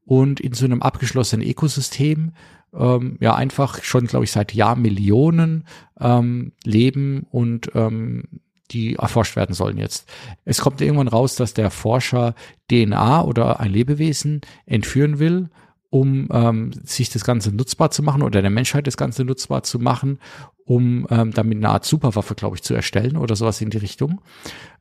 und 0.04 0.40
in 0.40 0.54
so 0.54 0.64
einem 0.64 0.82
abgeschlossenen 0.82 1.46
Ökosystem 1.46 2.32
ähm, 2.74 3.18
ja 3.20 3.34
einfach 3.34 3.82
schon, 3.82 4.06
glaube 4.06 4.24
ich, 4.24 4.32
seit 4.32 4.54
Jahrmillionen 4.54 5.66
ähm, 6.00 6.52
leben 6.64 7.26
und 7.30 7.70
ähm, 7.74 8.24
die 8.70 8.94
erforscht 8.96 9.36
werden 9.36 9.54
sollen 9.54 9.76
jetzt. 9.76 10.08
Es 10.44 10.60
kommt 10.60 10.80
irgendwann 10.80 11.08
raus, 11.08 11.36
dass 11.36 11.52
der 11.52 11.70
Forscher 11.70 12.34
DNA 12.70 13.22
oder 13.22 13.60
ein 13.60 13.70
Lebewesen 13.70 14.40
entführen 14.64 15.18
will 15.18 15.50
um 15.92 16.28
ähm, 16.33 16.72
sich 16.85 17.11
das 17.11 17.22
Ganze 17.22 17.55
nutzbar 17.55 17.90
zu 17.90 18.02
machen 18.02 18.22
oder 18.22 18.40
der 18.40 18.50
Menschheit 18.50 18.87
das 18.87 18.96
Ganze 18.96 19.26
nutzbar 19.26 19.62
zu 19.62 19.78
machen, 19.78 20.18
um 20.64 21.07
ähm, 21.11 21.33
damit 21.33 21.59
eine 21.59 21.68
Art 21.68 21.85
Superwaffe, 21.85 22.35
glaube 22.35 22.57
ich, 22.57 22.62
zu 22.62 22.72
erstellen 22.72 23.18
oder 23.18 23.37
sowas 23.37 23.61
in 23.61 23.68
die 23.68 23.76
Richtung. 23.76 24.22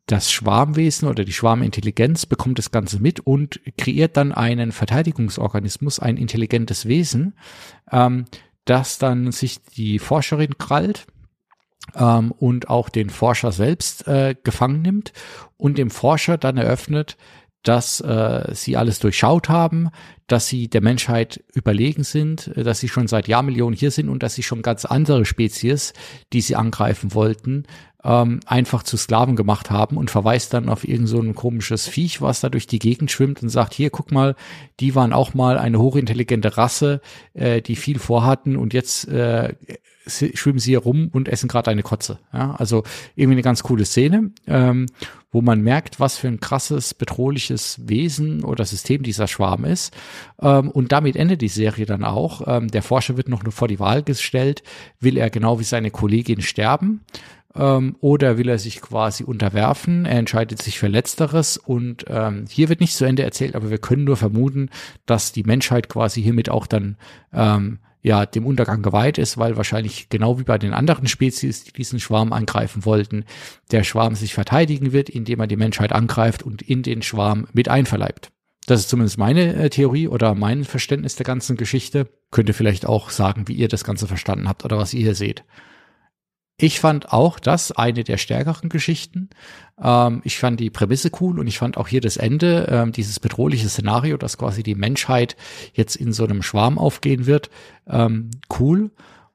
Das 0.06 0.32
Schwarmwesen 0.32 1.10
oder 1.10 1.26
die 1.26 1.34
Schwarmintelligenz 1.34 2.26
bekommt 2.26 2.60
das 2.60 2.72
Ganze 2.72 3.02
mit 3.02 3.20
und 3.20 3.60
kreiert 3.78 4.16
dann 4.16 4.32
einen 4.32 4.72
Verteidigungsorganismus, 4.72 6.00
ein 6.00 6.16
intelligentes 6.16 6.86
Wesen, 6.86 7.34
ähm, 7.92 8.24
das 8.64 8.98
dann 8.98 9.34
sich 9.34 9.62
die 9.64 10.00
Forscherin 10.00 10.58
krallt 10.58 11.08
ähm, 11.94 12.32
und 12.32 12.70
auch 12.70 12.88
den 12.88 13.10
Forscher 13.10 13.52
selbst 13.52 14.08
äh, 14.08 14.34
gefangen 14.42 14.82
nimmt 14.82 15.12
und 15.58 15.78
dem 15.78 15.90
Forscher 15.90 16.38
dann 16.38 16.56
eröffnet, 16.56 17.18
dass 17.64 18.02
äh, 18.02 18.54
sie 18.54 18.76
alles 18.76 19.00
durchschaut 19.00 19.50
haben, 19.50 19.90
dass 20.28 20.48
sie 20.48 20.68
der 20.68 20.82
Menschheit 20.82 21.44
überlegen 21.54 22.04
sind, 22.04 22.48
äh, 22.56 22.64
dass 22.64 22.80
sie 22.80 22.90
schon 22.90 23.08
seit 23.08 23.28
Jahrmillionen 23.28 23.78
hier 23.78 23.92
sind 23.92 24.10
und 24.10 24.24
dass 24.24 24.34
sie 24.34 24.44
schon 24.44 24.62
ganz 24.62 24.86
andere 24.86 25.26
Spezies, 25.26 25.94
die 26.34 26.42
sie 26.42 26.56
angreifen 26.56 27.14
wollten, 27.14 27.66
ähm, 28.04 28.40
einfach 28.46 28.84
zu 28.84 28.98
Sklaven 28.98 29.36
gemacht 29.36 29.70
haben 29.70 29.98
und 29.98 30.10
verweist 30.10 30.54
dann 30.54 30.70
auf 30.70 30.88
irgend 30.88 31.08
so 31.08 31.20
ein 31.20 31.36
komisches 31.36 31.88
Viech, 31.88 32.22
was 32.22 32.42
da 32.42 32.50
durch 32.50 32.68
die 32.68 32.80
Gegend 32.80 33.12
schwimmt 33.12 33.44
und 33.44 33.50
sagt, 33.50 33.74
hier, 33.74 33.90
guck 33.90 34.12
mal, 34.12 34.36
die 34.80 34.96
waren 34.96 35.14
auch 35.14 35.34
mal 35.34 35.58
eine 35.58 35.80
hochintelligente 35.80 36.58
Rasse, 36.58 37.02
äh, 37.34 37.62
die 37.62 37.76
viel 37.76 38.00
vorhatten 38.00 38.56
und 38.56 38.74
jetzt 38.74 39.08
äh, 39.08 39.54
schwimmen 40.08 40.60
sie 40.60 40.72
hier 40.72 40.80
rum 40.80 41.10
und 41.12 41.30
essen 41.30 41.48
gerade 41.48 41.70
eine 41.70 41.84
Kotze. 41.84 42.20
Ja, 42.34 42.56
also 42.56 42.84
irgendwie 43.16 43.36
eine 43.36 43.44
ganz 43.44 43.62
coole 43.62 43.86
Szene, 43.86 44.32
ähm, 44.48 44.88
wo 45.32 45.42
man 45.42 45.62
merkt, 45.62 46.00
was 46.00 46.18
für 46.18 46.28
ein 46.28 46.40
krasses, 46.40 46.94
bedrohliches 46.94 47.80
Wesen 47.88 48.44
oder 48.44 48.66
System 48.66 49.04
dieser 49.04 49.28
Schwarm 49.28 49.64
ist. 49.64 49.94
Ähm, 50.42 50.72
und 50.72 50.92
damit 50.92 51.16
endet 51.16 51.42
die 51.42 51.48
Serie 51.48 51.86
dann 51.86 52.04
auch. 52.04 52.42
Ähm, 52.48 52.70
der 52.70 52.82
Forscher 52.82 53.16
wird 53.16 53.30
noch 53.30 53.44
nur 53.44 53.52
vor 53.52 53.68
die 53.68 53.80
Wahl 53.80 54.02
gestellt, 54.02 54.64
will 55.00 55.18
er 55.18 55.30
genau 55.30 55.60
wie 55.60 55.66
seine 55.66 55.92
Kollegin 55.92 56.42
sterben 56.42 57.02
ähm, 57.56 57.96
oder 58.00 58.38
will 58.38 58.50
er 58.50 58.60
sich 58.60 58.82
quasi 58.82 59.24
unterwerfen? 59.24 60.06
Er 60.06 60.20
entscheidet 60.20 60.62
sich 60.62 60.80
für 60.80 60.88
Letzteres 60.88 61.58
und 61.58 62.06
ähm, 62.08 62.46
hier 62.50 62.70
wird 62.70 62.80
nicht 62.80 62.96
zu 62.96 63.06
Ende 63.06 63.24
erzählt, 63.24 63.56
aber 63.56 63.70
wir 63.70 63.78
können 63.78 64.04
nur 64.04 64.18
vermuten, 64.18 64.70
dass 65.06 65.32
die 65.32 65.44
Menschheit 65.44 65.90
quasi 65.90 66.22
hiermit 66.22 66.50
auch 66.50 66.68
dann 66.68 66.98
ähm, 67.34 67.80
ja 68.02 68.26
dem 68.26 68.46
Untergang 68.46 68.82
geweiht 68.82 69.18
ist, 69.18 69.38
weil 69.38 69.58
wahrscheinlich 69.58 70.10
genau 70.10 70.40
wie 70.40 70.44
bei 70.44 70.58
den 70.58 70.74
anderen 70.74 71.08
Spezies, 71.08 71.64
die 71.64 71.74
diesen 71.74 72.00
Schwarm 72.00 72.34
angreifen 72.34 72.86
wollten, 72.86 73.26
der 73.72 73.84
Schwarm 73.84 74.16
sich 74.16 74.34
verteidigen 74.34 74.92
wird, 74.92 75.10
indem 75.10 75.40
er 75.40 75.48
die 75.48 75.58
Menschheit 75.58 75.92
angreift 75.92 76.44
und 76.44 76.62
in 76.62 76.84
den 76.84 77.02
Schwarm 77.02 77.48
mit 77.54 77.70
einverleibt. 77.70 78.32
Das 78.68 78.80
ist 78.80 78.90
zumindest 78.90 79.18
meine 79.18 79.56
äh, 79.56 79.70
Theorie 79.70 80.08
oder 80.08 80.36
mein 80.36 80.64
Verständnis 80.64 81.16
der 81.16 81.26
ganzen 81.26 81.58
Geschichte. 81.58 82.08
Könnt 82.30 82.48
ihr 82.48 82.56
vielleicht 82.56 82.86
auch 82.86 83.10
sagen, 83.10 83.48
wie 83.48 83.54
ihr 83.54 83.68
das 83.68 83.84
Ganze 83.84 84.08
verstanden 84.08 84.48
habt 84.48 84.64
oder 84.64 84.78
was 84.78 84.94
ihr 84.94 85.02
hier 85.02 85.16
seht. 85.16 85.44
Ich 86.62 86.80
fand 86.80 87.12
auch 87.12 87.40
das 87.40 87.72
eine 87.72 88.04
der 88.04 88.18
stärkeren 88.18 88.70
Geschichten. 88.70 89.32
Ähm, 89.82 90.22
ich 90.24 90.38
fand 90.38 90.60
die 90.60 90.70
Prämisse 90.70 91.10
cool 91.20 91.40
und 91.40 91.48
ich 91.48 91.58
fand 91.58 91.76
auch 91.76 91.88
hier 91.88 92.02
das 92.02 92.18
Ende, 92.18 92.68
ähm, 92.70 92.92
dieses 92.92 93.20
bedrohliche 93.20 93.68
Szenario, 93.68 94.16
dass 94.16 94.38
quasi 94.38 94.62
die 94.62 94.76
Menschheit 94.76 95.36
jetzt 95.74 95.96
in 95.96 96.14
so 96.14 96.24
einem 96.24 96.44
Schwarm 96.44 96.78
aufgehen 96.78 97.26
wird, 97.26 97.50
ähm, 97.88 98.30
cool 98.60 98.92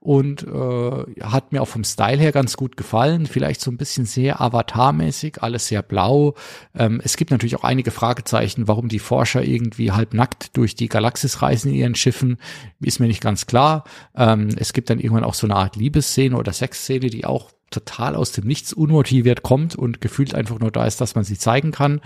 und 0.06 0.44
äh, 0.44 1.24
hat 1.24 1.50
mir 1.50 1.60
auch 1.60 1.66
vom 1.66 1.82
Style 1.82 2.18
her 2.18 2.30
ganz 2.30 2.56
gut 2.56 2.76
gefallen. 2.76 3.26
Vielleicht 3.26 3.60
so 3.60 3.72
ein 3.72 3.76
bisschen 3.76 4.06
sehr 4.06 4.40
Avatar-mäßig, 4.40 5.42
alles 5.42 5.66
sehr 5.66 5.82
blau. 5.82 6.36
Ähm, 6.78 7.00
es 7.02 7.16
gibt 7.16 7.32
natürlich 7.32 7.56
auch 7.56 7.64
einige 7.64 7.90
Fragezeichen, 7.90 8.68
warum 8.68 8.86
die 8.88 9.00
Forscher 9.00 9.42
irgendwie 9.42 9.90
halbnackt 9.90 10.56
durch 10.56 10.76
die 10.76 10.88
Galaxis 10.88 11.42
reisen 11.42 11.72
in 11.72 11.74
ihren 11.74 11.94
Schiffen, 11.96 12.36
ist 12.80 13.00
mir 13.00 13.08
nicht 13.08 13.20
ganz 13.20 13.46
klar. 13.46 13.82
Ähm, 14.14 14.50
es 14.56 14.72
gibt 14.72 14.90
dann 14.90 15.00
irgendwann 15.00 15.24
auch 15.24 15.34
so 15.34 15.48
eine 15.48 15.56
Art 15.56 15.74
Liebesszene 15.74 16.36
oder 16.36 16.52
Sexszene, 16.52 17.10
die 17.10 17.24
auch 17.24 17.50
total 17.70 18.14
aus 18.14 18.32
dem 18.32 18.46
Nichts 18.46 18.72
unmotiviert 18.72 19.42
kommt 19.42 19.74
und 19.74 20.00
gefühlt 20.00 20.34
einfach 20.34 20.58
nur 20.58 20.70
da 20.70 20.86
ist, 20.86 21.00
dass 21.00 21.14
man 21.14 21.24
sie 21.24 21.36
zeigen 21.36 21.72
kann. 21.72 22.00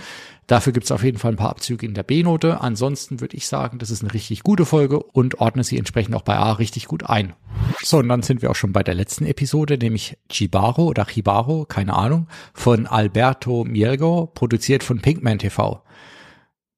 Dafür 0.46 0.72
gibt 0.72 0.84
es 0.84 0.90
auf 0.90 1.04
jeden 1.04 1.18
Fall 1.18 1.32
ein 1.32 1.36
paar 1.36 1.50
Abzüge 1.50 1.86
in 1.86 1.94
der 1.94 2.02
B-Note. 2.02 2.60
Ansonsten 2.60 3.20
würde 3.20 3.36
ich 3.36 3.46
sagen, 3.46 3.78
das 3.78 3.90
ist 3.90 4.02
eine 4.02 4.12
richtig 4.14 4.42
gute 4.42 4.64
Folge 4.64 5.02
und 5.02 5.38
ordne 5.40 5.62
sie 5.62 5.78
entsprechend 5.78 6.14
auch 6.14 6.22
bei 6.22 6.36
A 6.36 6.52
richtig 6.52 6.86
gut 6.86 7.04
ein. 7.04 7.34
So, 7.82 7.98
und 7.98 8.08
dann 8.08 8.22
sind 8.22 8.42
wir 8.42 8.50
auch 8.50 8.56
schon 8.56 8.72
bei 8.72 8.82
der 8.82 8.94
letzten 8.94 9.26
Episode, 9.26 9.76
nämlich 9.78 10.16
Chibaro 10.30 10.84
oder 10.84 11.04
Chibaro, 11.04 11.66
keine 11.66 11.94
Ahnung, 11.94 12.26
von 12.54 12.86
Alberto 12.86 13.64
Mielgo, 13.64 14.26
produziert 14.26 14.82
von 14.82 15.00
Pinkman 15.00 15.38
TV. 15.38 15.82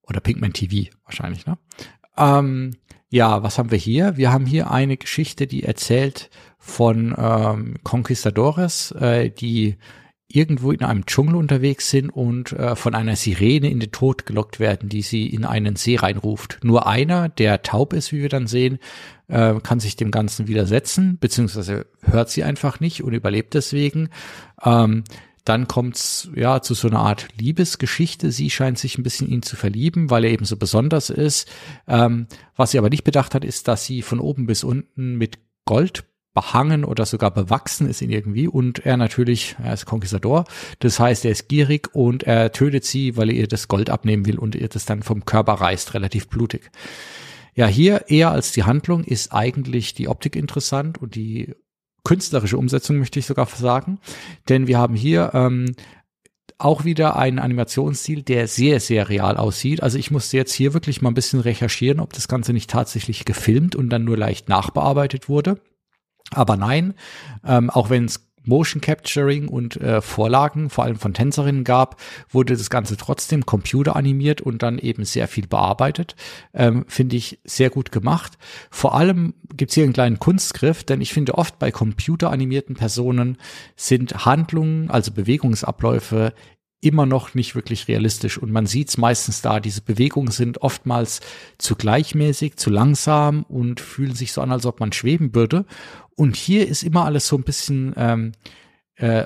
Oder 0.02 0.20
Pinkman 0.20 0.52
TV 0.52 0.90
wahrscheinlich, 1.04 1.46
ne? 1.46 1.56
Ähm, 2.18 2.72
ja, 3.08 3.42
was 3.42 3.58
haben 3.58 3.70
wir 3.70 3.78
hier? 3.78 4.16
Wir 4.16 4.32
haben 4.32 4.46
hier 4.46 4.70
eine 4.70 4.96
Geschichte, 4.96 5.46
die 5.46 5.62
erzählt 5.62 6.30
von 6.64 7.12
ähm, 7.18 7.74
Conquistadores, 7.82 8.92
äh, 8.92 9.30
die 9.30 9.76
irgendwo 10.28 10.70
in 10.70 10.82
einem 10.82 11.04
Dschungel 11.06 11.34
unterwegs 11.34 11.90
sind 11.90 12.08
und 12.08 12.52
äh, 12.52 12.76
von 12.76 12.94
einer 12.94 13.16
Sirene 13.16 13.68
in 13.68 13.80
den 13.80 13.90
Tod 13.90 14.26
gelockt 14.26 14.60
werden, 14.60 14.88
die 14.88 15.02
sie 15.02 15.26
in 15.26 15.44
einen 15.44 15.74
See 15.74 15.96
reinruft. 15.96 16.60
Nur 16.62 16.86
einer, 16.86 17.28
der 17.28 17.62
taub 17.62 17.92
ist, 17.92 18.12
wie 18.12 18.22
wir 18.22 18.28
dann 18.28 18.46
sehen, 18.46 18.78
äh, 19.26 19.54
kann 19.60 19.80
sich 19.80 19.96
dem 19.96 20.12
Ganzen 20.12 20.46
widersetzen, 20.46 21.18
beziehungsweise 21.18 21.86
hört 22.00 22.30
sie 22.30 22.44
einfach 22.44 22.78
nicht 22.78 23.02
und 23.02 23.12
überlebt 23.12 23.54
deswegen. 23.54 24.08
Ähm, 24.64 25.02
dann 25.44 25.66
kommt's 25.66 26.30
ja 26.36 26.62
zu 26.62 26.74
so 26.74 26.86
einer 26.86 27.00
Art 27.00 27.26
Liebesgeschichte. 27.36 28.30
Sie 28.30 28.50
scheint 28.50 28.78
sich 28.78 28.96
ein 28.96 29.02
bisschen 29.02 29.28
ihn 29.28 29.42
zu 29.42 29.56
verlieben, 29.56 30.10
weil 30.10 30.24
er 30.24 30.30
eben 30.30 30.44
so 30.44 30.56
besonders 30.56 31.10
ist. 31.10 31.50
Ähm, 31.88 32.28
was 32.54 32.70
sie 32.70 32.78
aber 32.78 32.88
nicht 32.88 33.02
bedacht 33.02 33.34
hat, 33.34 33.44
ist, 33.44 33.66
dass 33.66 33.84
sie 33.84 34.02
von 34.02 34.20
oben 34.20 34.46
bis 34.46 34.62
unten 34.62 35.16
mit 35.16 35.38
Gold 35.64 36.04
behangen 36.34 36.84
oder 36.84 37.04
sogar 37.04 37.30
bewachsen 37.30 37.88
ist 37.88 38.00
ihn 38.00 38.10
irgendwie 38.10 38.48
und 38.48 38.86
er 38.86 38.96
natürlich, 38.96 39.56
er 39.62 39.74
ist 39.74 39.86
Konquistador, 39.86 40.44
das 40.78 40.98
heißt, 40.98 41.24
er 41.24 41.32
ist 41.32 41.48
gierig 41.48 41.94
und 41.94 42.22
er 42.22 42.52
tötet 42.52 42.84
sie, 42.84 43.16
weil 43.16 43.28
er 43.30 43.36
ihr 43.36 43.48
das 43.48 43.68
Gold 43.68 43.90
abnehmen 43.90 44.26
will 44.26 44.38
und 44.38 44.54
ihr 44.54 44.68
das 44.68 44.86
dann 44.86 45.02
vom 45.02 45.24
Körper 45.24 45.54
reißt, 45.54 45.94
relativ 45.94 46.28
blutig. 46.28 46.70
Ja, 47.54 47.66
hier 47.66 48.06
eher 48.08 48.30
als 48.30 48.52
die 48.52 48.64
Handlung 48.64 49.04
ist 49.04 49.32
eigentlich 49.32 49.92
die 49.92 50.08
Optik 50.08 50.36
interessant 50.36 50.96
und 50.96 51.14
die 51.14 51.54
künstlerische 52.02 52.56
Umsetzung 52.56 52.98
möchte 52.98 53.18
ich 53.18 53.26
sogar 53.26 53.46
sagen, 53.46 53.98
denn 54.48 54.66
wir 54.66 54.78
haben 54.78 54.94
hier 54.94 55.32
ähm, 55.34 55.74
auch 56.58 56.84
wieder 56.84 57.16
einen 57.16 57.38
Animationsstil, 57.38 58.22
der 58.22 58.48
sehr, 58.48 58.80
sehr 58.80 59.08
real 59.08 59.36
aussieht. 59.36 59.82
Also 59.82 59.98
ich 59.98 60.10
musste 60.10 60.36
jetzt 60.36 60.52
hier 60.52 60.74
wirklich 60.74 61.02
mal 61.02 61.10
ein 61.10 61.14
bisschen 61.14 61.40
recherchieren, 61.40 62.00
ob 62.00 62.12
das 62.12 62.28
Ganze 62.28 62.52
nicht 62.52 62.70
tatsächlich 62.70 63.24
gefilmt 63.24 63.76
und 63.76 63.90
dann 63.90 64.04
nur 64.04 64.16
leicht 64.16 64.48
nachbearbeitet 64.48 65.28
wurde. 65.28 65.60
Aber 66.34 66.56
nein, 66.56 66.94
ähm, 67.44 67.70
auch 67.70 67.90
wenn 67.90 68.06
es 68.06 68.32
Motion 68.44 68.80
Capturing 68.80 69.48
und 69.48 69.76
äh, 69.76 70.00
Vorlagen, 70.00 70.70
vor 70.70 70.84
allem 70.84 70.96
von 70.96 71.14
Tänzerinnen 71.14 71.64
gab, 71.64 72.00
wurde 72.28 72.56
das 72.56 72.70
Ganze 72.70 72.96
trotzdem 72.96 73.46
computeranimiert 73.46 74.40
und 74.40 74.62
dann 74.62 74.78
eben 74.78 75.04
sehr 75.04 75.28
viel 75.28 75.46
bearbeitet. 75.46 76.16
Ähm, 76.52 76.84
finde 76.88 77.16
ich 77.16 77.38
sehr 77.44 77.70
gut 77.70 77.92
gemacht. 77.92 78.38
Vor 78.70 78.94
allem 78.94 79.34
gibt's 79.56 79.74
hier 79.74 79.84
einen 79.84 79.92
kleinen 79.92 80.18
Kunstgriff, 80.18 80.84
denn 80.84 81.00
ich 81.00 81.12
finde 81.12 81.36
oft 81.36 81.58
bei 81.58 81.70
computeranimierten 81.70 82.74
Personen 82.74 83.38
sind 83.76 84.24
Handlungen, 84.24 84.90
also 84.90 85.12
Bewegungsabläufe 85.12 86.32
immer 86.82 87.06
noch 87.06 87.34
nicht 87.34 87.54
wirklich 87.54 87.88
realistisch. 87.88 88.36
Und 88.36 88.50
man 88.50 88.66
sieht 88.66 88.88
es 88.88 88.98
meistens 88.98 89.40
da, 89.40 89.60
diese 89.60 89.80
Bewegungen 89.80 90.32
sind 90.32 90.60
oftmals 90.62 91.20
zu 91.56 91.76
gleichmäßig, 91.76 92.56
zu 92.56 92.70
langsam 92.70 93.44
und 93.44 93.80
fühlen 93.80 94.14
sich 94.14 94.32
so 94.32 94.40
an, 94.42 94.52
als 94.52 94.66
ob 94.66 94.80
man 94.80 94.92
schweben 94.92 95.34
würde. 95.34 95.64
Und 96.16 96.36
hier 96.36 96.68
ist 96.68 96.82
immer 96.82 97.04
alles 97.04 97.28
so 97.28 97.36
ein 97.36 97.44
bisschen 97.44 97.94
ähm, 97.96 98.32
äh, 98.96 99.24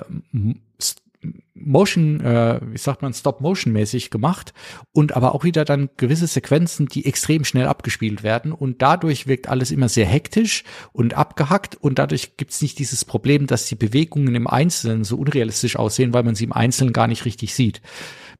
Motion, 1.54 2.20
äh, 2.20 2.60
wie 2.62 2.78
sagt 2.78 3.02
man, 3.02 3.14
Stop-Motion-mäßig 3.14 4.10
gemacht 4.10 4.52
und 4.92 5.16
aber 5.16 5.34
auch 5.34 5.44
wieder 5.44 5.64
dann 5.64 5.88
gewisse 5.96 6.26
Sequenzen, 6.26 6.86
die 6.86 7.06
extrem 7.06 7.44
schnell 7.44 7.66
abgespielt 7.66 8.22
werden 8.22 8.52
und 8.52 8.82
dadurch 8.82 9.26
wirkt 9.26 9.48
alles 9.48 9.70
immer 9.70 9.88
sehr 9.88 10.06
hektisch 10.06 10.64
und 10.92 11.14
abgehackt 11.14 11.76
und 11.76 11.98
dadurch 11.98 12.36
gibt's 12.36 12.62
nicht 12.62 12.78
dieses 12.78 13.04
Problem, 13.04 13.46
dass 13.46 13.66
die 13.66 13.74
Bewegungen 13.74 14.34
im 14.34 14.46
Einzelnen 14.46 15.04
so 15.04 15.16
unrealistisch 15.16 15.76
aussehen, 15.76 16.12
weil 16.12 16.22
man 16.22 16.34
sie 16.34 16.44
im 16.44 16.52
Einzelnen 16.52 16.92
gar 16.92 17.06
nicht 17.06 17.24
richtig 17.24 17.54
sieht. 17.54 17.80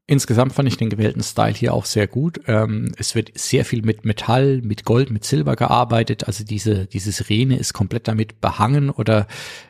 Insgesamt 0.09 0.53
fand 0.53 0.69
ich 0.69 0.77
den 0.77 0.89
gewählten 0.89 1.23
Style 1.23 1.55
hier 1.55 1.75
auch 1.75 1.85
sehr 1.85 2.07
gut. 2.07 2.41
Ähm, 2.47 2.93
es 2.97 3.17
wird 3.17 3.37
sehr 3.37 3.65
viel 3.65 3.83
mit 3.83 4.05
Metall, 4.05 4.61
mit 4.63 4.85
Gold, 4.85 5.11
mit 5.11 5.25
Silber 5.25 5.57
gearbeitet. 5.57 6.29
Also 6.29 6.45
diese, 6.45 6.87
diese 6.87 7.11
Sirene 7.11 7.57
ist 7.57 7.73
komplett 7.73 8.07
damit 8.07 8.41
behangen 8.41 8.91
oder 8.91 9.27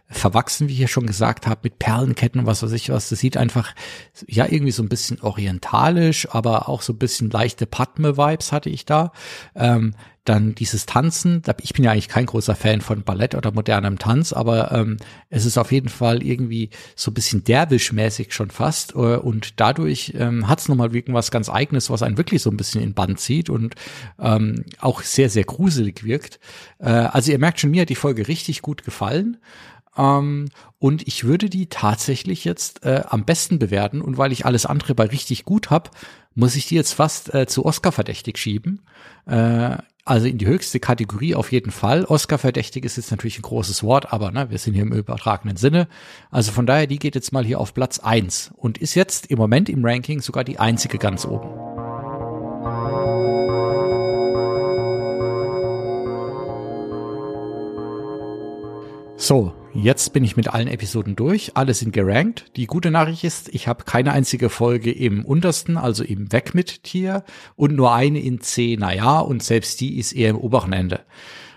verwachsen, 0.08 0.68
wie 0.68 0.74
ich 0.74 0.78
ja 0.78 0.88
schon 0.88 1.06
gesagt 1.06 1.46
habe, 1.46 1.60
mit 1.64 1.78
Perlenketten, 1.78 2.44
was 2.44 2.62
weiß 2.62 2.72
ich 2.72 2.90
was. 2.90 3.08
Das 3.08 3.18
sieht 3.18 3.38
einfach, 3.38 3.74
ja, 4.26 4.44
irgendwie 4.44 4.72
so 4.72 4.82
ein 4.82 4.90
bisschen 4.90 5.22
orientalisch, 5.22 6.28
aber 6.30 6.68
auch 6.68 6.82
so 6.82 6.92
ein 6.92 6.98
bisschen 6.98 7.30
leichte 7.30 7.64
Padme-Vibes 7.64 8.52
hatte 8.52 8.68
ich 8.68 8.84
da. 8.84 9.12
Ähm, 9.54 9.94
dann 10.28 10.54
dieses 10.54 10.86
Tanzen, 10.86 11.42
ich 11.62 11.72
bin 11.72 11.84
ja 11.84 11.92
eigentlich 11.92 12.08
kein 12.08 12.26
großer 12.26 12.54
Fan 12.54 12.80
von 12.80 13.02
Ballett 13.02 13.34
oder 13.34 13.52
modernem 13.52 13.98
Tanz, 13.98 14.32
aber 14.32 14.72
ähm, 14.72 14.98
es 15.30 15.44
ist 15.44 15.58
auf 15.58 15.72
jeden 15.72 15.88
Fall 15.88 16.22
irgendwie 16.22 16.70
so 16.94 17.10
ein 17.10 17.14
bisschen 17.14 17.44
derwischmäßig 17.44 18.32
schon 18.32 18.50
fast 18.50 18.94
äh, 18.94 19.16
und 19.16 19.60
dadurch 19.60 20.12
ähm, 20.16 20.48
hat 20.48 20.60
es 20.60 20.68
nochmal 20.68 20.94
irgendwas 20.94 21.30
ganz 21.30 21.48
Eigenes, 21.48 21.90
was 21.90 22.02
einen 22.02 22.18
wirklich 22.18 22.42
so 22.42 22.50
ein 22.50 22.56
bisschen 22.56 22.82
in 22.82 22.94
Band 22.94 23.20
zieht 23.20 23.50
und 23.50 23.74
ähm, 24.18 24.64
auch 24.80 25.02
sehr, 25.02 25.30
sehr 25.30 25.44
gruselig 25.44 26.04
wirkt. 26.04 26.40
Äh, 26.78 26.88
also 26.88 27.32
ihr 27.32 27.38
merkt 27.38 27.60
schon, 27.60 27.70
mir 27.70 27.82
hat 27.82 27.88
die 27.88 27.94
Folge 27.94 28.28
richtig 28.28 28.62
gut 28.62 28.84
gefallen. 28.84 29.38
Ähm, 29.96 30.48
und 30.78 31.06
ich 31.06 31.24
würde 31.24 31.48
die 31.48 31.68
tatsächlich 31.68 32.44
jetzt 32.44 32.84
äh, 32.84 33.02
am 33.08 33.24
besten 33.24 33.58
bewerten. 33.58 34.02
Und 34.02 34.18
weil 34.18 34.32
ich 34.32 34.46
alles 34.46 34.66
andere 34.66 34.94
bei 34.94 35.06
richtig 35.06 35.44
gut 35.44 35.70
hab, 35.70 35.90
muss 36.34 36.54
ich 36.54 36.66
die 36.66 36.74
jetzt 36.74 36.92
fast 36.92 37.32
äh, 37.34 37.46
zu 37.46 37.64
Oscar 37.64 37.92
verdächtig 37.92 38.38
schieben. 38.38 38.82
Äh, 39.26 39.78
also 40.06 40.28
in 40.28 40.38
die 40.38 40.46
höchste 40.46 40.78
Kategorie 40.78 41.34
auf 41.34 41.50
jeden 41.50 41.72
Fall. 41.72 42.04
Oscar-verdächtig 42.04 42.84
ist 42.84 42.96
jetzt 42.96 43.10
natürlich 43.10 43.40
ein 43.40 43.42
großes 43.42 43.82
Wort, 43.82 44.12
aber 44.12 44.30
ne, 44.30 44.48
wir 44.50 44.58
sind 44.58 44.74
hier 44.74 44.84
im 44.84 44.92
übertragenen 44.92 45.56
Sinne. 45.56 45.88
Also 46.30 46.52
von 46.52 46.64
daher, 46.64 46.86
die 46.86 47.00
geht 47.00 47.16
jetzt 47.16 47.32
mal 47.32 47.44
hier 47.44 47.58
auf 47.58 47.74
Platz 47.74 47.98
eins 47.98 48.52
und 48.56 48.78
ist 48.78 48.94
jetzt 48.94 49.26
im 49.26 49.38
Moment 49.38 49.68
im 49.68 49.84
Ranking 49.84 50.20
sogar 50.20 50.44
die 50.44 50.60
einzige 50.60 50.98
ganz 50.98 51.26
oben. 51.26 51.48
So, 59.16 59.52
Jetzt 59.82 60.12
bin 60.12 60.24
ich 60.24 60.36
mit 60.36 60.48
allen 60.48 60.68
Episoden 60.68 61.16
durch. 61.16 61.52
Alle 61.54 61.74
sind 61.74 61.92
gerankt. 61.92 62.46
Die 62.56 62.66
gute 62.66 62.90
Nachricht 62.90 63.24
ist, 63.24 63.54
ich 63.54 63.68
habe 63.68 63.84
keine 63.84 64.12
einzige 64.12 64.48
Folge 64.48 64.90
im 64.90 65.24
untersten, 65.24 65.76
also 65.76 66.02
im 66.02 66.32
Weg 66.32 66.54
mit 66.54 66.82
Tier 66.82 67.24
und 67.56 67.74
nur 67.74 67.92
eine 67.92 68.18
in 68.20 68.40
C, 68.40 68.76
naja, 68.78 69.20
und 69.20 69.42
selbst 69.42 69.80
die 69.80 69.98
ist 69.98 70.12
eher 70.12 70.30
im 70.30 70.38
oberen 70.38 70.72
Ende. 70.72 71.04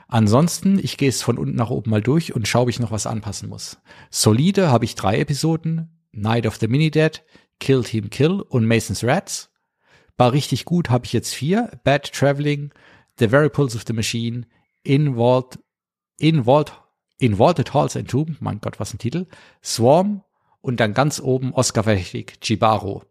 Ansonsten, 0.08 0.80
ich 0.80 0.98
gehe 0.98 1.10
es 1.10 1.22
von 1.22 1.38
unten 1.38 1.56
nach 1.56 1.70
oben 1.70 1.92
mal 1.92 2.02
durch 2.02 2.36
und 2.36 2.48
schaue, 2.48 2.64
ob 2.64 2.70
ich 2.70 2.80
noch 2.80 2.92
was 2.92 3.08
anpassen 3.08 3.48
muss. 3.48 3.78
Solide 4.10 4.70
habe 4.70 4.86
ich 4.86 4.96
drei 4.96 5.20
Episoden. 5.20 5.90
Night 6.12 6.46
of 6.48 6.58
the 6.58 6.68
Mini-Dead, 6.68 7.24
Kill 7.60 7.84
Team 7.84 8.10
Kill 8.10 8.42
und 8.42 8.66
Mason's 8.66 9.04
Rats. 9.04 9.52
War 10.18 10.34
richtig 10.34 10.66
gut 10.66 10.90
habe 10.90 11.06
ich 11.06 11.14
jetzt 11.14 11.34
vier. 11.34 11.70
Bad 11.84 12.12
Traveling, 12.12 12.72
The 13.20 13.30
Very 13.30 13.50
Pulse 13.50 13.78
of 13.78 13.84
the 13.88 13.94
Machine, 13.94 14.46
In 14.84 15.16
Vault, 15.16 15.60
In 17.20 17.36
Vault, 17.36 17.60
In 17.60 17.66
Vaulted 17.66 17.74
Halls 17.74 17.98
and 17.98 18.10
Tomb, 18.10 18.38
mein 18.40 18.62
Gott, 18.62 18.80
was 18.80 18.94
ein 18.94 18.98
Titel, 18.98 19.28
Swarm 19.64 20.24
und 20.62 20.80
dann 20.80 20.94
ganz 20.94 21.20
oben 21.20 21.54
Oscar 21.54 21.84
verdächtig, 21.84 22.40
Jibaro. 22.42 23.04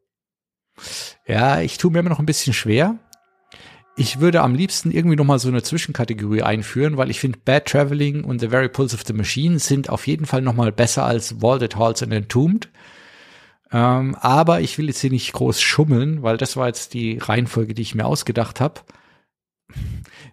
Ja, 1.27 1.61
ich 1.61 1.77
tue 1.79 1.91
mir 1.91 2.01
immer 2.01 2.09
noch 2.09 2.19
ein 2.19 2.27
bisschen 2.27 2.55
schwer. 2.55 2.99
Ich 3.97 4.21
würde 4.21 4.43
am 4.43 4.55
liebsten 4.55 4.93
irgendwie 4.93 5.17
noch 5.17 5.25
mal 5.25 5.39
so 5.39 5.49
eine 5.49 5.63
Zwischenkategorie 5.63 6.43
einführen, 6.43 6.97
weil 6.97 7.11
ich 7.11 7.21
finde 7.21 7.39
Bad 7.45 7.67
Traveling 7.67 8.25
und 8.25 8.41
The 8.41 8.49
Very 8.49 8.69
Pulse 8.69 8.95
of 8.95 9.03
the 9.05 9.13
Machine 9.13 9.59
sind 9.59 9.91
auf 9.91 10.07
jeden 10.07 10.25
Fall 10.25 10.41
noch 10.41 10.55
mal 10.55 10.73
besser 10.73 11.05
als 11.05 11.41
Vaulted 11.41 11.77
Halls 11.77 12.03
and 12.03 12.13
Entombed. 12.13 12.71
Ähm, 13.73 14.15
aber 14.15 14.61
ich 14.61 14.79
will 14.79 14.87
jetzt 14.87 15.01
hier 15.01 15.11
nicht 15.11 15.33
groß 15.33 15.61
schummeln, 15.61 16.23
weil 16.23 16.37
das 16.37 16.57
war 16.57 16.69
jetzt 16.69 16.95
die 16.95 17.19
Reihenfolge, 17.19 17.75
die 17.75 17.83
ich 17.83 17.95
mir 17.95 18.07
ausgedacht 18.07 18.61
habe. 18.61 18.81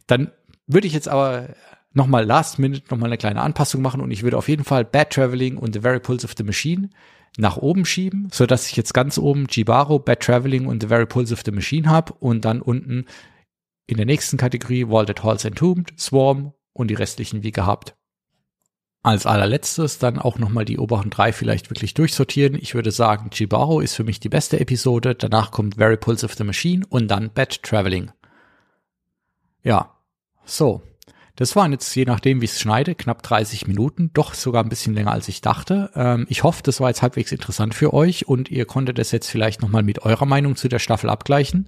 Dann 0.08 0.32
würde 0.68 0.88
ich 0.88 0.94
jetzt 0.94 1.08
aber 1.08 1.50
nochmal 1.96 2.26
last 2.26 2.60
minute 2.60 2.84
nochmal 2.92 3.10
eine 3.10 3.18
kleine 3.18 3.42
Anpassung 3.42 3.82
machen 3.82 4.02
und 4.02 4.12
ich 4.12 4.22
würde 4.22 4.38
auf 4.38 4.50
jeden 4.50 4.64
Fall 4.64 4.86
Bad 4.86 5.12
Traveling 5.12 5.58
und 5.58 5.74
The 5.74 5.80
Very 5.80 6.00
Pulse 6.00 6.26
of 6.26 6.34
the 6.38 6.44
Machine 6.44 6.90
nach 7.38 7.58
oben 7.58 7.86
schieben, 7.86 8.30
so 8.32 8.46
dass 8.46 8.68
ich 8.68 8.76
jetzt 8.76 8.94
ganz 8.94 9.18
oben 9.18 9.48
Jibaro, 9.50 10.00
Bad 10.00 10.22
Traveling 10.22 10.68
und 10.68 10.82
The 10.82 10.88
Very 10.88 11.06
Pulse 11.06 11.34
of 11.34 11.42
the 11.46 11.52
Machine 11.52 11.90
habe 11.90 12.14
und 12.20 12.46
dann 12.46 12.62
unten 12.62 13.06
in 13.88 13.98
der 13.98 14.06
nächsten 14.06 14.38
Kategorie 14.38 14.88
Vaulted 14.88 15.24
Halls 15.24 15.46
Entombed, 15.46 15.94
Swarm 16.00 16.54
und 16.74 16.90
die 16.90 16.96
restlichen 16.96 17.44
wie 17.44 17.52
gehabt. 17.52 17.96
Als 19.04 19.26
allerletztes 19.26 20.00
dann 20.00 20.18
auch 20.18 20.40
nochmal 20.40 20.66
die 20.66 20.80
oberen 20.80 21.12
drei 21.12 21.32
vielleicht 21.32 21.70
wirklich 21.70 21.94
durchsortieren. 21.94 22.56
Ich 22.56 22.74
würde 22.74 22.90
sagen, 22.90 23.30
Jibaro 23.32 23.80
ist 23.80 23.94
für 23.94 24.04
mich 24.04 24.20
die 24.20 24.30
beste 24.30 24.60
Episode, 24.60 25.14
danach 25.14 25.52
kommt 25.52 25.76
Very 25.76 25.98
Pulse 25.98 26.26
of 26.26 26.34
the 26.34 26.44
Machine 26.44 26.86
und 26.90 27.08
dann 27.08 27.32
Bad 27.32 27.62
Traveling. 27.62 28.12
Ja, 29.62 29.96
so. 30.44 30.82
Das 31.36 31.56
waren 31.56 31.74
jetzt, 31.74 31.94
je 31.96 32.06
nachdem, 32.06 32.40
wie 32.40 32.46
ich 32.46 32.52
es 32.52 32.62
schneide, 32.62 32.96
knapp 32.96 33.22
30 33.22 33.68
Minuten, 33.68 34.10
doch 34.14 34.34
sogar 34.34 34.64
ein 34.64 34.70
bisschen 34.70 34.94
länger, 34.94 35.12
als 35.12 35.28
ich 35.28 35.42
dachte. 35.42 35.90
Ähm, 35.94 36.26
ich 36.30 36.44
hoffe, 36.44 36.64
das 36.64 36.80
war 36.80 36.90
jetzt 36.90 37.02
halbwegs 37.02 37.32
interessant 37.32 37.74
für 37.76 37.94
euch 37.94 38.28
und 38.28 38.50
ihr 38.50 38.66
konntet 38.66 39.00
es 39.00 39.12
jetzt 39.12 39.30
vielleicht 39.30 39.62
nochmal 39.62 39.84
mit 39.84 40.04
eurer 40.04 40.26
Meinung 40.26 40.56
zu 40.56 40.70
der 40.70 40.80
Staffel 40.80 41.10
abgleichen. 41.10 41.68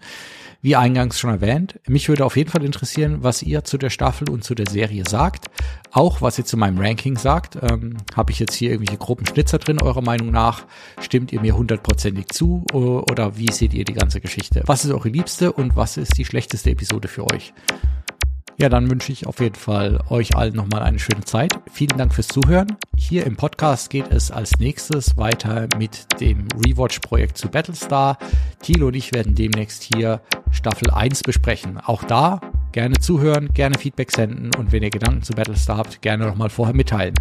Wie 0.62 0.75
eingangs 0.75 1.19
schon 1.19 1.30
erwähnt, 1.30 1.80
mich 1.88 2.10
würde 2.10 2.25
auf 2.25 2.36
jeden 2.36 2.49
Fall 2.49 2.63
interessieren, 2.63 3.17
was 3.21 3.43
ihr 3.43 3.63
zu 3.63 3.77
der 3.77 3.89
Staffel 3.89 4.30
und 4.30 4.43
zu 4.43 4.56
der 4.56 4.67
Serie 4.69 5.03
sagt. 5.08 5.45
Auch 5.91 6.21
was 6.21 6.38
ihr 6.39 6.45
zu 6.45 6.58
meinem 6.58 6.80
Ranking 6.80 7.17
sagt. 7.17 7.58
Ähm, 7.62 7.97
Habe 8.15 8.32
ich 8.32 8.39
jetzt 8.39 8.56
hier 8.56 8.71
irgendwelche 8.71 8.97
groben 8.97 9.25
Schnitzer 9.25 9.60
drin, 9.60 9.82
eurer 9.82 10.01
Meinung 10.01 10.32
nach? 10.32 10.65
Stimmt 10.99 11.32
ihr 11.32 11.41
mir 11.41 11.56
hundertprozentig 11.56 12.27
zu 12.30 12.65
oder 12.71 13.38
wie 13.38 13.51
seht 13.51 13.73
ihr 13.73 13.86
die 13.86 13.93
ganze 13.93 14.21
Geschichte? 14.21 14.63
Was 14.65 14.86
ist 14.86 14.91
eure 14.91 15.10
liebste 15.10 15.51
und 15.51 15.75
was 15.75 15.97
ist 15.97 16.17
die 16.17 16.25
schlechteste 16.25 16.71
Episode 16.71 17.08
für 17.08 17.30
euch? 17.32 17.53
Ja, 18.60 18.70
dann 18.70 18.89
wünsche 18.89 19.12
ich 19.12 19.28
auf 19.28 19.39
jeden 19.39 19.56
Fall 19.56 20.00
euch 20.10 20.36
allen 20.36 20.56
nochmal 20.56 20.82
eine 20.82 20.98
schöne 20.98 21.24
Zeit. 21.24 21.52
Vielen 21.72 21.96
Dank 21.96 22.13
fürs 22.15 22.28
Zuhören. 22.28 22.76
Hier 22.98 23.26
im 23.28 23.36
Podcast 23.36 23.91
geht 23.91 24.12
es 24.12 24.32
als 24.32 24.58
nächstes 24.58 25.15
weiter 25.15 25.67
mit 25.78 26.08
dem 26.20 26.48
Rewatch-Projekt 26.65 27.38
zu 27.38 27.50
Battlestar. 27.50 28.17
Thilo 28.63 28.88
und 28.88 28.96
ich 28.96 29.13
werden 29.13 29.36
demnächst 29.36 29.84
hier 29.84 30.22
Staffel 30.50 30.89
1 30.89 31.22
besprechen. 31.22 31.78
Auch 31.78 32.04
da 32.04 32.41
gerne 32.72 32.96
zuhören, 32.96 33.50
gerne 33.54 33.78
Feedback 33.78 34.12
senden 34.12 34.50
und 34.58 34.72
wenn 34.72 34.82
ihr 34.82 34.89
Gedanken 34.89 35.22
zu 35.22 35.34
Battlestar 35.34 35.78
habt, 35.78 36.02
gerne 36.02 36.26
nochmal 36.26 36.50
vorher 36.50 36.76
mitteilen. 36.76 37.13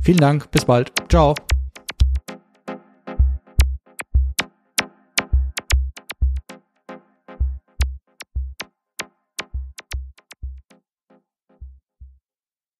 Vielen 0.00 0.18
Dank, 0.18 0.50
bis 0.50 0.64
bald. 0.64 0.92
Ciao. 1.10 1.34